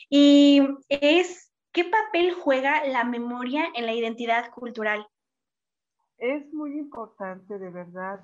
[0.08, 5.06] y es, ¿qué papel juega la memoria en la identidad cultural?
[6.18, 8.22] Es muy importante, de verdad.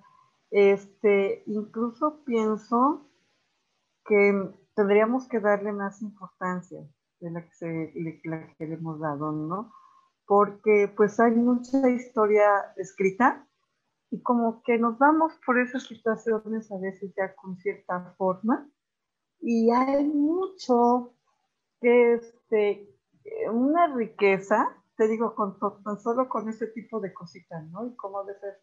[0.50, 3.08] Este, incluso pienso
[4.04, 6.80] que tendríamos que darle más importancia
[7.20, 9.72] de la que, la que le hemos dado, ¿no?
[10.26, 13.46] Porque pues hay mucha historia escrita
[14.10, 18.68] y como que nos vamos por esas situaciones a veces ya con cierta forma
[19.40, 21.14] y hay mucho
[21.80, 22.88] que este,
[23.52, 27.86] una riqueza, te digo, con, con solo con ese tipo de cositas, ¿no?
[27.86, 28.56] Y cómo a veces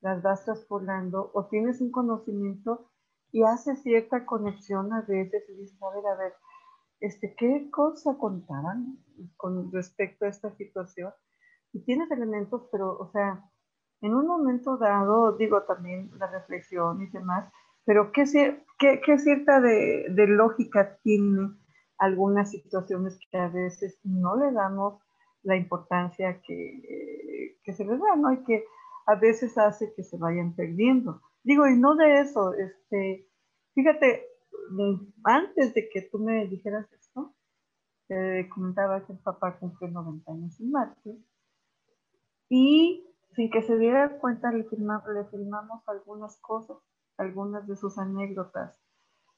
[0.00, 2.90] las vas transformando o tienes un conocimiento
[3.32, 6.34] y haces cierta conexión a veces y dices, a ver, a ver,
[7.00, 8.98] este, ¿qué cosa contaban
[9.36, 11.12] con respecto a esta situación?
[11.72, 13.49] Y tienes elementos, pero, o sea,
[14.00, 17.52] en un momento dado, digo también la reflexión y demás,
[17.84, 18.24] pero ¿qué,
[18.78, 21.50] qué, qué cierta de, de, lógica tiene
[21.98, 25.02] algunas situaciones que a veces no le damos
[25.42, 28.32] la importancia que, que se les da, ¿no?
[28.32, 28.64] Y que
[29.06, 31.20] a veces hace que se vayan perdiendo.
[31.42, 33.26] Digo, y no de eso, este,
[33.74, 34.26] fíjate,
[35.24, 37.34] antes de que tú me dijeras esto,
[38.06, 41.16] te comentaba que el papá cumple 90 años en marzo,
[42.48, 46.76] y sin que se diera cuenta, le, le filmamos algunas cosas,
[47.16, 48.78] algunas de sus anécdotas,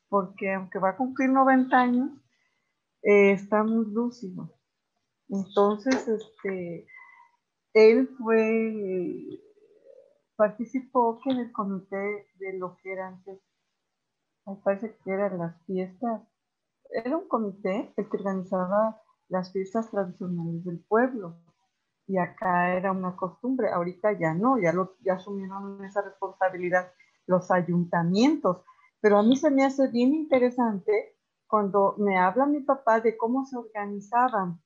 [0.09, 2.11] porque aunque va a cumplir 90 años,
[3.03, 4.51] eh, está muy lúcido.
[5.29, 6.87] Entonces, este,
[7.75, 9.41] él fue,
[10.37, 13.41] participó en el comité de lo que era antes,
[14.47, 16.23] me parece que eran las fiestas,
[16.91, 21.39] era un comité el que organizaba las fiestas tradicionales del pueblo
[22.13, 26.93] y acá era una costumbre, ahorita ya no, ya, lo, ya asumieron esa responsabilidad
[27.27, 28.59] los ayuntamientos,
[29.01, 33.47] pero a mí se me hace bien interesante cuando me habla mi papá de cómo
[33.47, 34.61] se organizaban.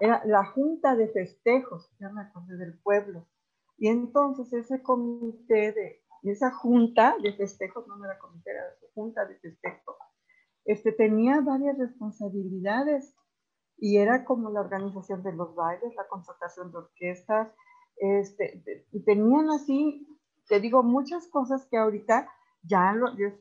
[0.00, 3.26] Era la junta de festejos, ya me acordé del pueblo.
[3.78, 9.36] Y entonces ese comité de, esa junta de festejos, no era comité, era junta de
[9.36, 9.96] festejos,
[10.66, 13.14] este, tenía varias responsabilidades
[13.82, 17.48] y era como la organización de los bailes, la contratación de orquestas,
[17.96, 20.06] este, tenían así,
[20.46, 22.30] te digo, muchas cosas que ahorita
[22.62, 23.34] ya lo, ya,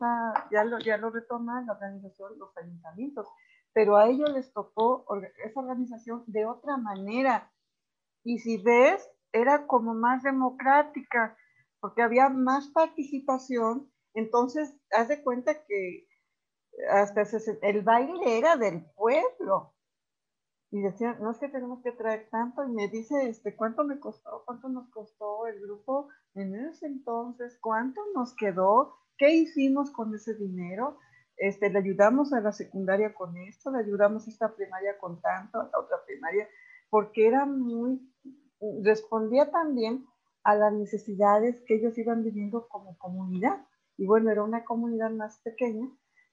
[0.52, 3.28] ya lo, ya lo retoman la organización, los ayuntamientos,
[3.72, 5.06] pero a ellos les tocó
[5.46, 7.54] esa organización de otra manera.
[8.24, 11.38] Y si ves, era como más democrática,
[11.80, 16.08] porque había más participación, entonces haz de cuenta que
[16.90, 17.22] hasta
[17.62, 19.71] el baile era del pueblo,
[20.72, 24.00] y decía, no es que tenemos que traer tanto, y me dice, este, ¿cuánto me
[24.00, 24.44] costó?
[24.46, 27.58] ¿Cuánto nos costó el grupo en ese entonces?
[27.62, 28.96] ¿Cuánto nos quedó?
[29.18, 30.98] ¿Qué hicimos con ese dinero?
[31.36, 35.60] Este, le ayudamos a la secundaria con esto, le ayudamos a esta primaria con tanto,
[35.60, 36.48] a la otra primaria,
[36.90, 38.00] porque era muy,
[38.82, 40.06] respondía también
[40.44, 43.66] a las necesidades que ellos iban viviendo como comunidad.
[43.98, 45.90] Y bueno, era una comunidad más pequeña,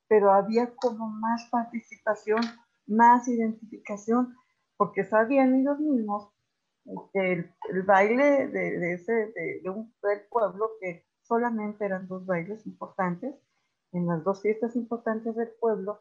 [0.07, 2.40] pero había como más participación
[2.88, 4.35] más identificación,
[4.77, 6.33] porque sabían ellos mismos
[7.12, 7.33] que
[7.70, 13.35] el, baile de, ese, de, un del pueblo, que solamente eran dos bailes importantes,
[13.92, 16.01] en las dos fiestas importantes del pueblo,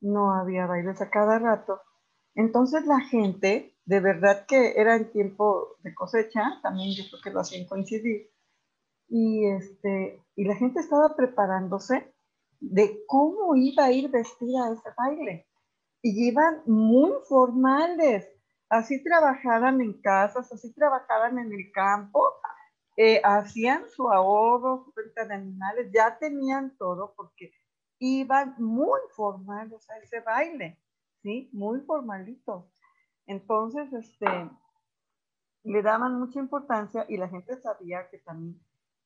[0.00, 1.80] no había bailes a cada rato.
[2.34, 7.30] Entonces la gente, de verdad que era en tiempo de cosecha, también yo creo que
[7.30, 8.30] lo hacían coincidir,
[9.08, 12.12] y, este, y la gente estaba preparándose
[12.60, 15.47] de cómo iba a ir vestida ese baile
[16.02, 18.28] y iban muy formales.
[18.68, 22.22] Así trabajaban en casas, así trabajaban en el campo,
[22.96, 27.52] eh, hacían su ahorro, su venta de animales, ya tenían todo porque
[27.98, 30.78] iban muy formales a ese baile,
[31.22, 31.48] ¿sí?
[31.52, 32.64] Muy formalitos.
[33.26, 34.50] Entonces, este,
[35.64, 38.60] le daban mucha importancia y la gente sabía que también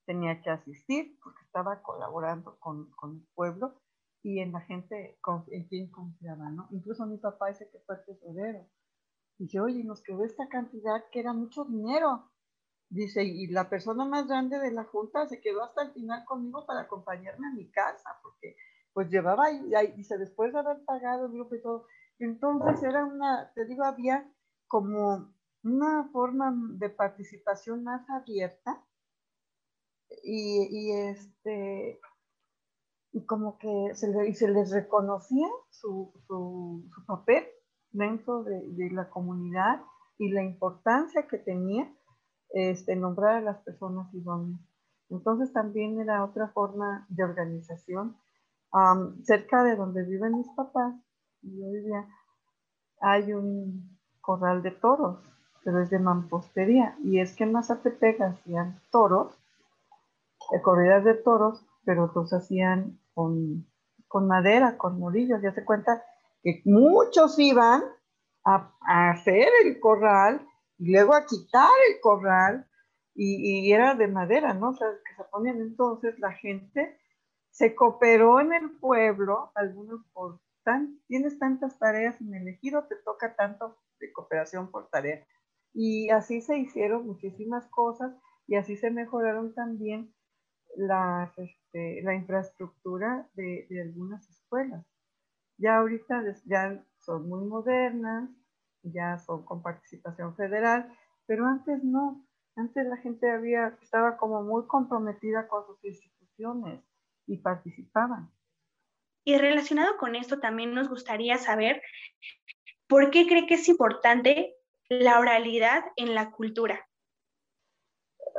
[0.06, 3.80] tenía que asistir porque estaba colaborando con, con el pueblo
[4.22, 5.18] y en la gente
[5.48, 6.68] en quien confiaba, ¿no?
[6.70, 8.68] Incluso mi papá dice que fue tesorero.
[9.38, 12.30] Dice, oye, nos quedó esta cantidad que era mucho dinero.
[12.88, 16.64] Dice, y la persona más grande de la junta se quedó hasta el final conmigo
[16.66, 18.56] para acompañarme a mi casa, porque
[18.92, 19.62] pues llevaba, y,
[19.96, 21.86] dice, después de haber pagado el grupo y todo,
[22.18, 24.30] entonces era una, te digo, había
[24.68, 28.84] como una forma de participación más abierta
[30.22, 31.98] y este,
[33.12, 37.44] y como que se, se les reconocía su, su, su papel
[37.90, 39.82] dentro de, de, la comunidad
[40.18, 41.92] y la importancia que tenía
[42.50, 44.60] este, nombrar a las personas idóneas.
[45.10, 48.16] Entonces también era otra forma de organización.
[49.24, 50.94] cerca de donde viven mis papás,
[51.42, 52.08] yo vivía,
[53.00, 55.18] hay un corral de toros,
[55.64, 56.96] pero es de mampostería.
[57.04, 59.36] Y es que en Mazatepec hacían toros,
[60.54, 63.66] eh, corridas de toros, pero los hacían con,
[64.08, 65.40] con madera, con morillos.
[65.42, 66.02] Ya se cuenta
[66.42, 67.82] que muchos iban
[68.44, 70.46] a, a, hacer el corral
[70.78, 72.66] y luego a quitar el corral
[73.14, 74.70] y, y, era de madera, ¿no?
[74.70, 76.98] O sea, que se ponían entonces la gente
[77.50, 82.96] se cooperó en el pueblo, algunos por tan, tienes tantas tareas en el ejido, te
[82.96, 85.24] toca tanto de cooperación por tarea.
[85.74, 88.14] Y así se hicieron muchísimas cosas
[88.46, 90.14] y así se mejoraron también
[90.76, 91.30] las,
[91.72, 94.84] este, la infraestructura de, de, algunas escuelas.
[95.56, 98.28] Ya ahorita ya son muy modernas,
[98.82, 100.92] ya son con participación federal,
[101.26, 102.26] pero antes no.
[102.56, 106.84] Antes la gente había, estaba como muy comprometida con sus instituciones
[107.26, 108.30] y participaban.
[109.24, 111.80] Y relacionado con esto, también nos gustaría saber
[112.88, 114.54] por qué cree que es importante
[114.90, 116.86] la oralidad en la cultura.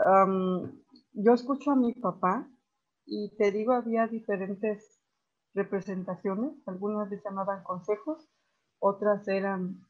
[0.05, 2.47] Um, yo escucho a mi papá
[3.05, 4.99] y te digo, había diferentes
[5.53, 8.27] representaciones, algunas les llamaban consejos,
[8.79, 9.85] otras eran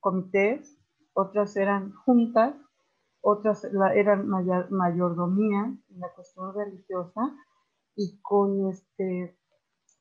[0.00, 0.78] comités,
[1.14, 2.54] otras eran juntas,
[3.20, 7.34] otras eran mayordomía en la cuestión religiosa
[7.96, 9.38] y con este,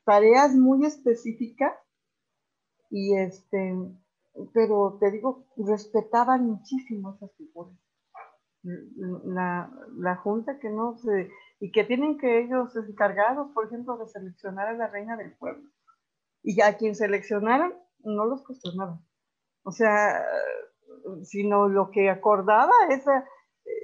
[0.04, 1.74] tareas muy específicas
[2.90, 3.76] y este,
[4.54, 7.83] pero te digo, respetaban muchísimo esas figuras
[8.64, 14.08] la, la, junta que no se, y que tienen que ellos encargados, por ejemplo, de
[14.08, 15.70] seleccionar a la reina del pueblo.
[16.42, 19.00] Y a quien seleccionaran, no los cuestionaban.
[19.64, 20.26] O sea,
[21.24, 23.28] sino lo que acordaba esa,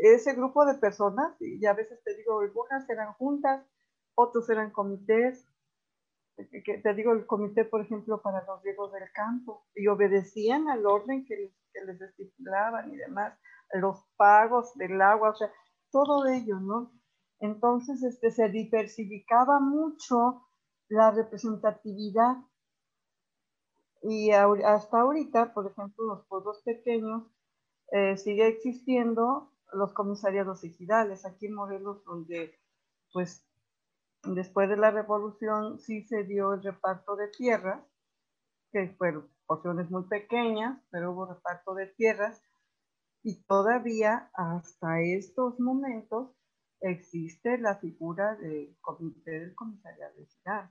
[0.02, 3.66] ese grupo de personas, y a veces te digo, algunas eran juntas,
[4.16, 5.46] otros eran comités,
[6.36, 10.86] que te digo, el comité, por ejemplo, para los riegos del campo, y obedecían al
[10.86, 13.38] orden que, que les estipulaban y demás
[13.74, 15.52] los pagos del agua, o sea,
[15.92, 16.92] todo ello, ¿no?
[17.40, 20.46] Entonces, este, se diversificaba mucho
[20.90, 22.38] la representatividad
[24.02, 27.24] y hasta ahorita, por ejemplo, los pueblos pequeños,
[27.92, 31.26] eh, sigue existiendo los comisariados ejidales.
[31.26, 32.58] Aquí en Morelos, donde,
[33.14, 33.46] pues,
[34.24, 37.84] después de la revolución sí se dio el reparto de tierras,
[38.72, 42.42] que fueron porciones muy pequeñas, pero hubo reparto de tierras,
[43.24, 46.32] y todavía hasta estos momentos
[46.82, 50.70] existe la figura del comité del comisariado de ciudad,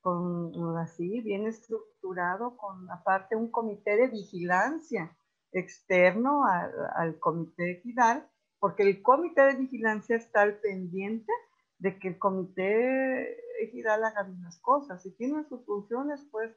[0.00, 5.16] con así bien estructurado, con aparte un comité de vigilancia
[5.52, 8.26] externo al, comité equidad,
[8.58, 11.32] porque el comité de vigilancia está al pendiente
[11.78, 16.56] de que el comité ejidal haga las cosas y tiene sus funciones pues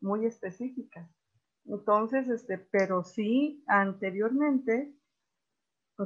[0.00, 1.08] muy específicas.
[1.68, 4.94] Entonces, este, pero sí, anteriormente,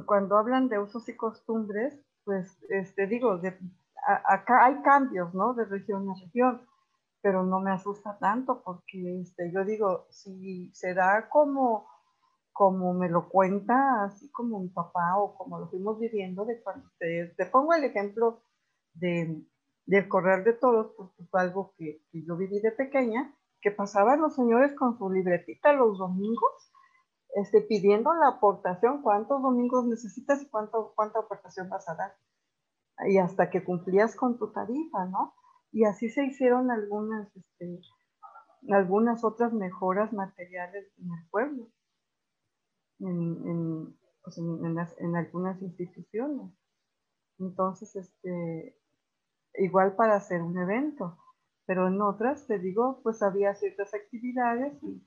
[0.05, 3.57] cuando hablan de usos y costumbres, pues, este, digo, de,
[4.25, 5.53] acá hay cambios, ¿no?
[5.53, 6.61] De región a región,
[7.21, 11.87] pero no me asusta tanto porque, este, yo digo, si se da como,
[12.51, 16.89] como me lo cuenta, así como mi papá o como lo fuimos viviendo, de cuando
[16.99, 18.41] te, pongo el ejemplo
[18.93, 19.41] de,
[19.85, 23.33] del correr de todos, porque fue algo que, que yo viví de pequeña,
[23.63, 26.71] que pasaban los señores con su libretita los domingos,
[27.35, 32.15] este, pidiendo la aportación, cuántos domingos necesitas y cuánto, cuánta aportación vas a dar.
[33.07, 35.33] Y hasta que cumplías con tu tarifa, ¿no?
[35.71, 37.79] Y así se hicieron algunas, este,
[38.69, 41.67] algunas otras mejoras materiales en el pueblo,
[42.99, 46.51] en, en, pues en, algunas instituciones.
[47.39, 48.77] Entonces, este,
[49.55, 51.17] igual para hacer un evento
[51.65, 55.01] pero en otras, te digo, pues había ciertas actividades y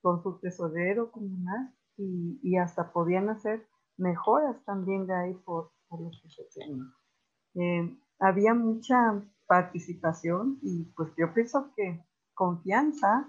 [0.00, 3.66] con su tesorero comunal y, hasta podían hacer
[3.98, 6.84] mejoras también de ahí por, por lo que se tenía.
[7.54, 13.28] Eh, había mucha participación y pues yo pienso que confianza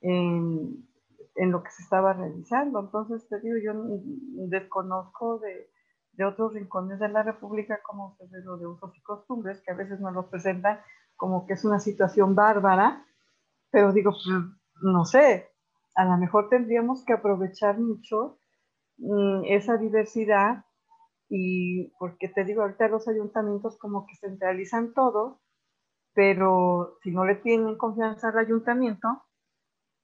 [0.00, 0.86] en,
[1.36, 2.80] en lo que se estaba realizando.
[2.80, 3.72] Entonces, te digo, yo
[4.48, 5.70] desconozco de,
[6.12, 10.00] de otros rincones de la República como lo de usos y costumbres, que a veces
[10.00, 10.80] nos los presentan
[11.24, 13.02] como que es una situación bárbara,
[13.70, 14.26] pero digo, pues,
[14.82, 15.48] no sé,
[15.94, 18.38] a lo mejor tendríamos que aprovechar mucho
[18.98, 20.66] mm, esa diversidad
[21.30, 25.40] y porque te digo, ahorita los ayuntamientos como que centralizan todo,
[26.12, 29.08] pero si no le tienen confianza al ayuntamiento,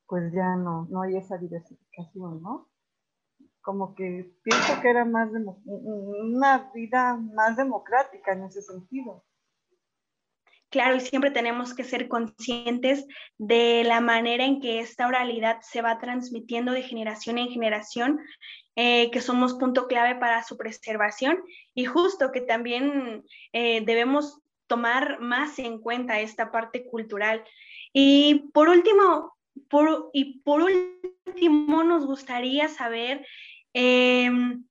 [0.06, 2.70] pues ya no, no hay esa diversificación, ¿no?
[3.60, 5.28] Como que pienso que era más
[5.66, 9.22] una vida más democrática en ese sentido.
[10.70, 13.04] Claro, y siempre tenemos que ser conscientes
[13.38, 18.20] de la manera en que esta oralidad se va transmitiendo de generación en generación,
[18.76, 21.42] eh, que somos punto clave para su preservación
[21.74, 27.44] y justo que también eh, debemos tomar más en cuenta esta parte cultural.
[27.92, 29.36] Y por último,
[30.12, 30.70] y por
[31.26, 33.26] último, nos gustaría saber,
[33.72, 34.64] em,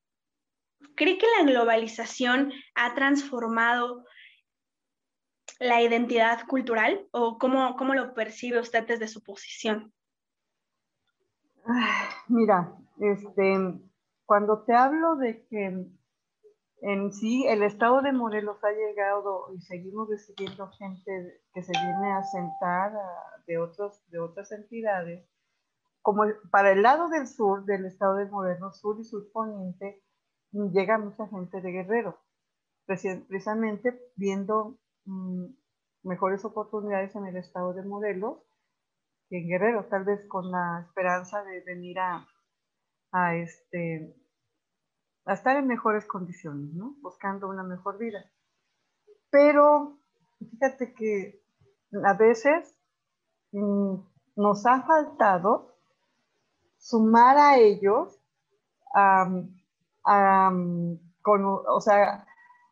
[0.94, 4.06] ¿cree que la globalización ha transformado
[5.60, 9.92] la identidad cultural o cómo, cómo lo percibe usted desde su posición?
[12.28, 13.78] Mira, este,
[14.24, 15.86] cuando te hablo de que
[16.82, 22.10] en sí el estado de Morelos ha llegado y seguimos recibiendo gente que se viene
[22.10, 22.92] a sentar
[23.46, 25.28] de, otros, de otras entidades,
[26.00, 30.02] como para el lado del sur del estado de Morelos, sur y sur poniente,
[30.52, 32.18] llega mucha gente de Guerrero,
[32.86, 34.78] precisamente viendo
[36.02, 38.38] mejores oportunidades en el estado de Morelos
[39.30, 42.26] que en Guerrero, tal vez con la esperanza de venir a,
[43.36, 44.16] este,
[45.26, 48.24] estar en mejores condiciones, buscando una mejor vida.
[49.30, 49.98] Pero
[50.38, 51.40] fíjate que
[52.04, 52.76] a veces
[53.52, 53.94] mm,
[54.34, 55.76] nos ha faltado
[56.76, 58.18] sumar a ellos,
[60.02, 62.26] con, o sea,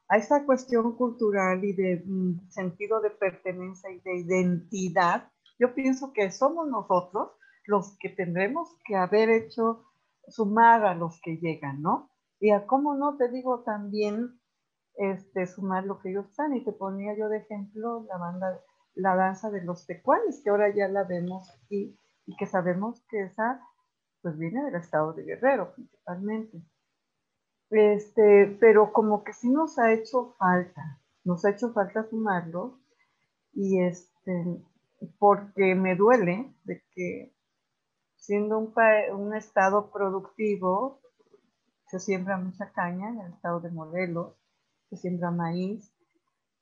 [0.09, 6.13] a esa cuestión cultural y de mm, sentido de pertenencia y de identidad, yo pienso
[6.13, 7.33] que somos nosotros
[7.67, 9.85] los que tendremos que haber hecho
[10.29, 12.11] sumar a los que llegan, ¿no?
[12.41, 14.41] Y a cómo no, te digo también
[14.95, 16.55] este, sumar lo que ellos están.
[16.55, 18.61] Y te ponía yo de ejemplo la banda,
[18.95, 23.25] la danza de los tecuanes, que ahora ya la vemos aquí y que sabemos que
[23.25, 23.61] esa
[24.23, 26.63] pues viene del estado de Guerrero principalmente.
[27.71, 32.79] Este, pero como que sí nos ha hecho falta, nos ha hecho falta sumarlo
[33.53, 34.65] y este,
[35.19, 37.35] porque me duele de que
[38.17, 38.73] siendo un,
[39.13, 41.01] un estado productivo,
[41.89, 44.35] se siembra mucha caña en el estado de Morelos,
[44.89, 45.93] se siembra maíz.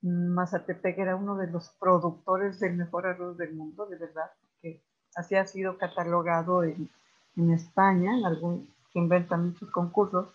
[0.03, 4.85] Mazatepec era uno de los productores del mejor arroz del mundo, de verdad, porque
[5.17, 6.89] así ha sido catalogado en,
[7.37, 10.33] en España, en algún, que inventa muchos concursos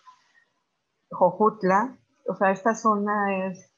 [1.12, 3.72] Jojutla, o sea, esta zona es,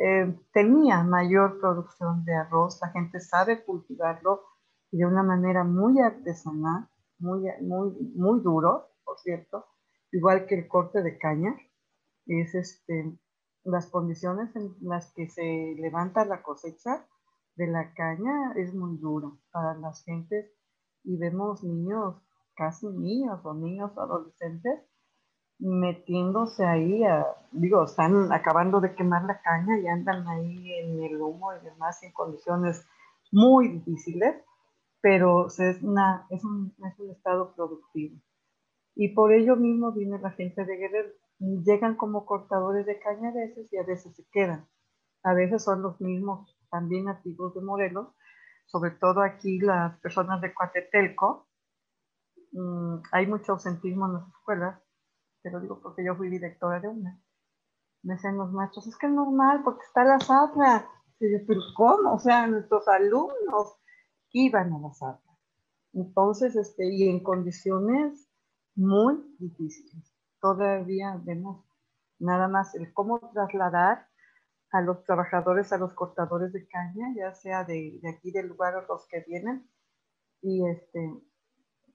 [0.00, 4.42] eh, tenía mayor producción de arroz, la gente sabe cultivarlo
[4.90, 9.66] de una manera muy artesanal, muy, muy, muy duro, por cierto,
[10.12, 11.56] igual que el corte de caña,
[12.26, 13.18] es este,
[13.64, 17.06] las condiciones en las que se levanta la cosecha
[17.56, 20.46] de la caña es muy duro para las gentes
[21.04, 22.16] y vemos niños,
[22.54, 24.87] casi niños o niños adolescentes
[25.58, 27.02] metiéndose ahí,
[27.52, 32.02] digo, están acabando de quemar la caña y andan ahí en el humo y demás
[32.02, 32.86] en condiciones
[33.32, 34.36] muy difíciles,
[35.00, 38.20] pero es, una, es, un, es un estado productivo.
[38.94, 41.10] Y por ello mismo viene la gente de Guerrero.
[41.38, 44.66] Llegan como cortadores de caña a veces y a veces se quedan.
[45.22, 48.08] A veces son los mismos también nativos de Morelos,
[48.66, 51.48] sobre todo aquí las personas de Coatetelco.
[52.52, 54.80] Mm, hay mucho ausentismo en las escuelas
[55.42, 57.20] te lo digo porque yo fui directora de una.
[58.02, 60.88] Me decían los machos, es que es normal porque está la zafra.
[61.20, 62.14] Y yo, pero ¿cómo?
[62.14, 63.76] O sea, nuestros alumnos
[64.30, 65.32] iban a la zafra.
[65.92, 68.28] Entonces, este, y en condiciones
[68.74, 70.14] muy difíciles.
[70.40, 71.64] Todavía vemos
[72.18, 74.06] nada más el cómo trasladar
[74.70, 78.76] a los trabajadores, a los cortadores de caña, ya sea de, de aquí del lugar
[78.76, 79.68] o los que vienen,
[80.42, 81.14] y, este,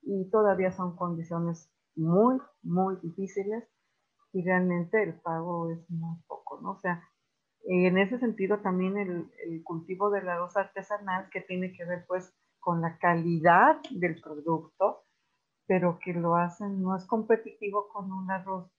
[0.02, 3.64] y todavía son condiciones muy, muy difíciles
[4.32, 6.72] y realmente el pago es muy poco, ¿no?
[6.72, 7.08] O sea,
[7.66, 12.34] en ese sentido también el, el cultivo del arroz artesanal que tiene que ver pues
[12.60, 15.04] con la calidad del producto,
[15.68, 18.72] pero que lo hacen, no es competitivo con un arroz,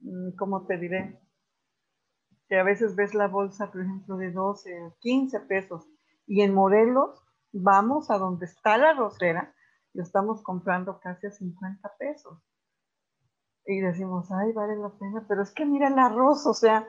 [0.00, 1.20] mm, ¿cómo te diré?
[2.48, 5.88] Que a veces ves la bolsa, por ejemplo, de 12, 15 pesos,
[6.26, 7.22] y en Morelos
[7.52, 9.54] vamos a donde está la arrocera,
[10.02, 12.38] estamos comprando casi a 50 pesos.
[13.66, 16.88] Y decimos, ay, vale la pena, pero es que mira el arroz, o sea,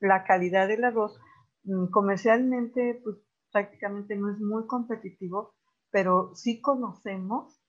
[0.00, 1.18] la calidad del arroz
[1.64, 3.16] mm, comercialmente, pues
[3.52, 5.54] prácticamente no es muy competitivo,
[5.90, 7.60] pero sí conocemos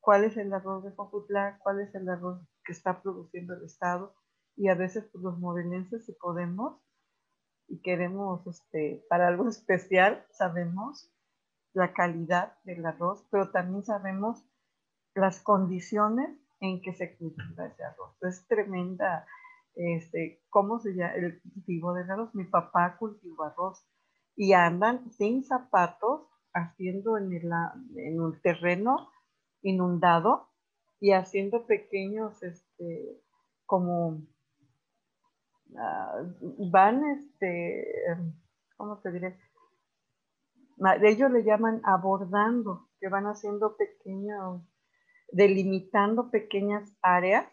[0.00, 4.14] cuál es el arroz de Focutla, cuál es el arroz que está produciendo el Estado,
[4.56, 6.80] y a veces pues, los morelenses, si podemos
[7.68, 11.10] y queremos este, para algo especial, sabemos
[11.74, 14.44] la calidad del arroz, pero también sabemos
[15.14, 18.16] las condiciones en que se cultiva ese arroz.
[18.22, 19.26] Es tremenda,
[19.74, 21.14] este, ¿cómo se llama?
[21.14, 22.34] El cultivo del arroz.
[22.34, 23.84] Mi papá cultivó arroz
[24.36, 27.50] y andan sin zapatos haciendo en el,
[27.96, 29.10] en un terreno
[29.62, 30.48] inundado
[31.00, 33.20] y haciendo pequeños, este,
[33.66, 34.22] como,
[35.76, 36.22] ah,
[36.70, 37.84] van, este,
[38.76, 39.36] ¿cómo te diré?
[41.02, 44.62] Ellos le llaman abordando, que van haciendo pequeños,
[45.30, 47.46] delimitando pequeñas áreas,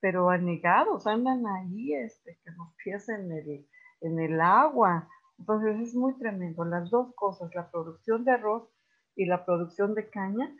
[0.00, 3.68] pero anegados, andan ahí, este, que los pies en el,
[4.00, 5.08] en el agua.
[5.38, 6.64] Entonces es muy tremendo.
[6.64, 8.68] Las dos cosas, la producción de arroz
[9.14, 10.54] y la producción de caña,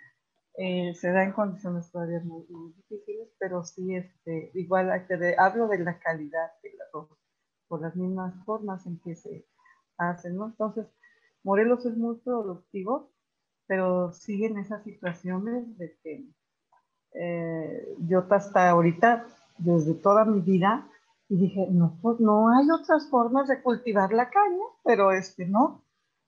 [0.59, 4.91] eh, se da en condiciones todavía muy, difíciles, pero sí, este, igual
[5.39, 7.11] hablo de la calidad del arroz,
[7.69, 9.47] por las mismas formas en que se
[9.99, 10.47] hacen, ¿no?
[10.47, 10.87] Entonces,
[11.47, 13.13] Morelos es muy productivo,
[13.69, 16.29] pero siguen esas situaciones de que
[17.13, 20.91] eh, yo hasta ahorita, desde toda mi vida,
[21.29, 25.85] y dije, no, pues no hay otras formas de cultivar la caña, pero este no,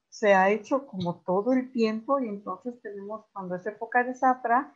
[0.08, 4.72] se ha hecho como todo el tiempo y entonces tenemos, cuando es época de zafra,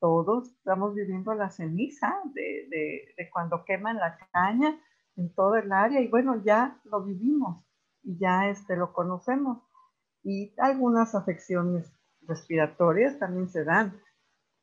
[0.00, 4.80] todos estamos viviendo la ceniza de, de cuando queman la caña
[5.16, 7.66] en todo el área y bueno, ya lo vivimos
[8.06, 9.58] y ya este, lo conocemos.
[10.22, 11.92] Y algunas afecciones
[12.22, 14.00] respiratorias también se dan.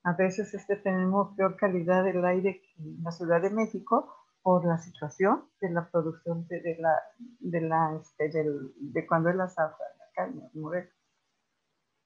[0.04, 4.66] A veces este, tenemos peor calidad del aire que en la Ciudad de México por
[4.66, 7.00] la situación de la producción de, la,
[7.39, 8.32] de, la, este,
[8.78, 10.50] de cuando es la zafra, la caña,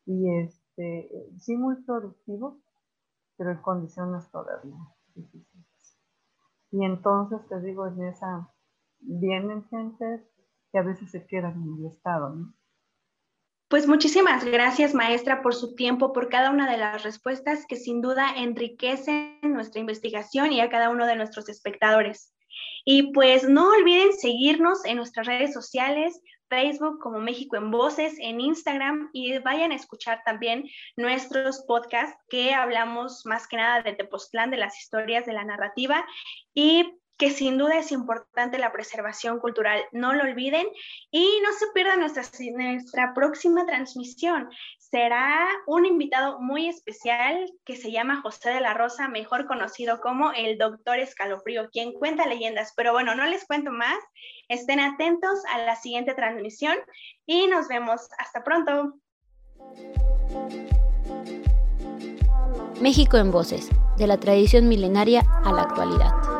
[0.05, 1.09] Y este,
[1.39, 2.59] sí muy productivo,
[3.38, 4.77] pero en condiciones todavía
[5.15, 5.97] difíciles.
[6.71, 8.51] Y entonces te digo, en esa,
[8.99, 10.27] vienen gente
[10.78, 12.36] que a veces se quedan en el estado.
[13.67, 17.99] Pues muchísimas gracias, maestra, por su tiempo, por cada una de las respuestas que sin
[17.99, 22.32] duda enriquecen nuestra investigación y a cada uno de nuestros espectadores.
[22.86, 28.39] Y pues no olviden seguirnos en nuestras redes sociales, Facebook como México en Voces, en
[28.39, 30.63] Instagram y vayan a escuchar también
[30.95, 36.05] nuestros podcasts que hablamos más que nada de Tepoztlán, de las historias de la narrativa
[36.53, 39.82] y que sin duda es importante la preservación cultural.
[39.91, 40.68] No lo olviden
[41.11, 44.49] y no se pierdan nuestra, nuestra próxima transmisión.
[44.78, 50.32] Será un invitado muy especial que se llama José de la Rosa, mejor conocido como
[50.32, 52.74] el Doctor Escalofrío, quien cuenta leyendas.
[52.76, 53.97] Pero bueno, no les cuento más.
[54.47, 56.78] Estén atentos a la siguiente transmisión
[57.26, 58.07] y nos vemos.
[58.20, 58.93] Hasta pronto.
[62.80, 66.36] México en Voces, de la tradición milenaria a la actualidad.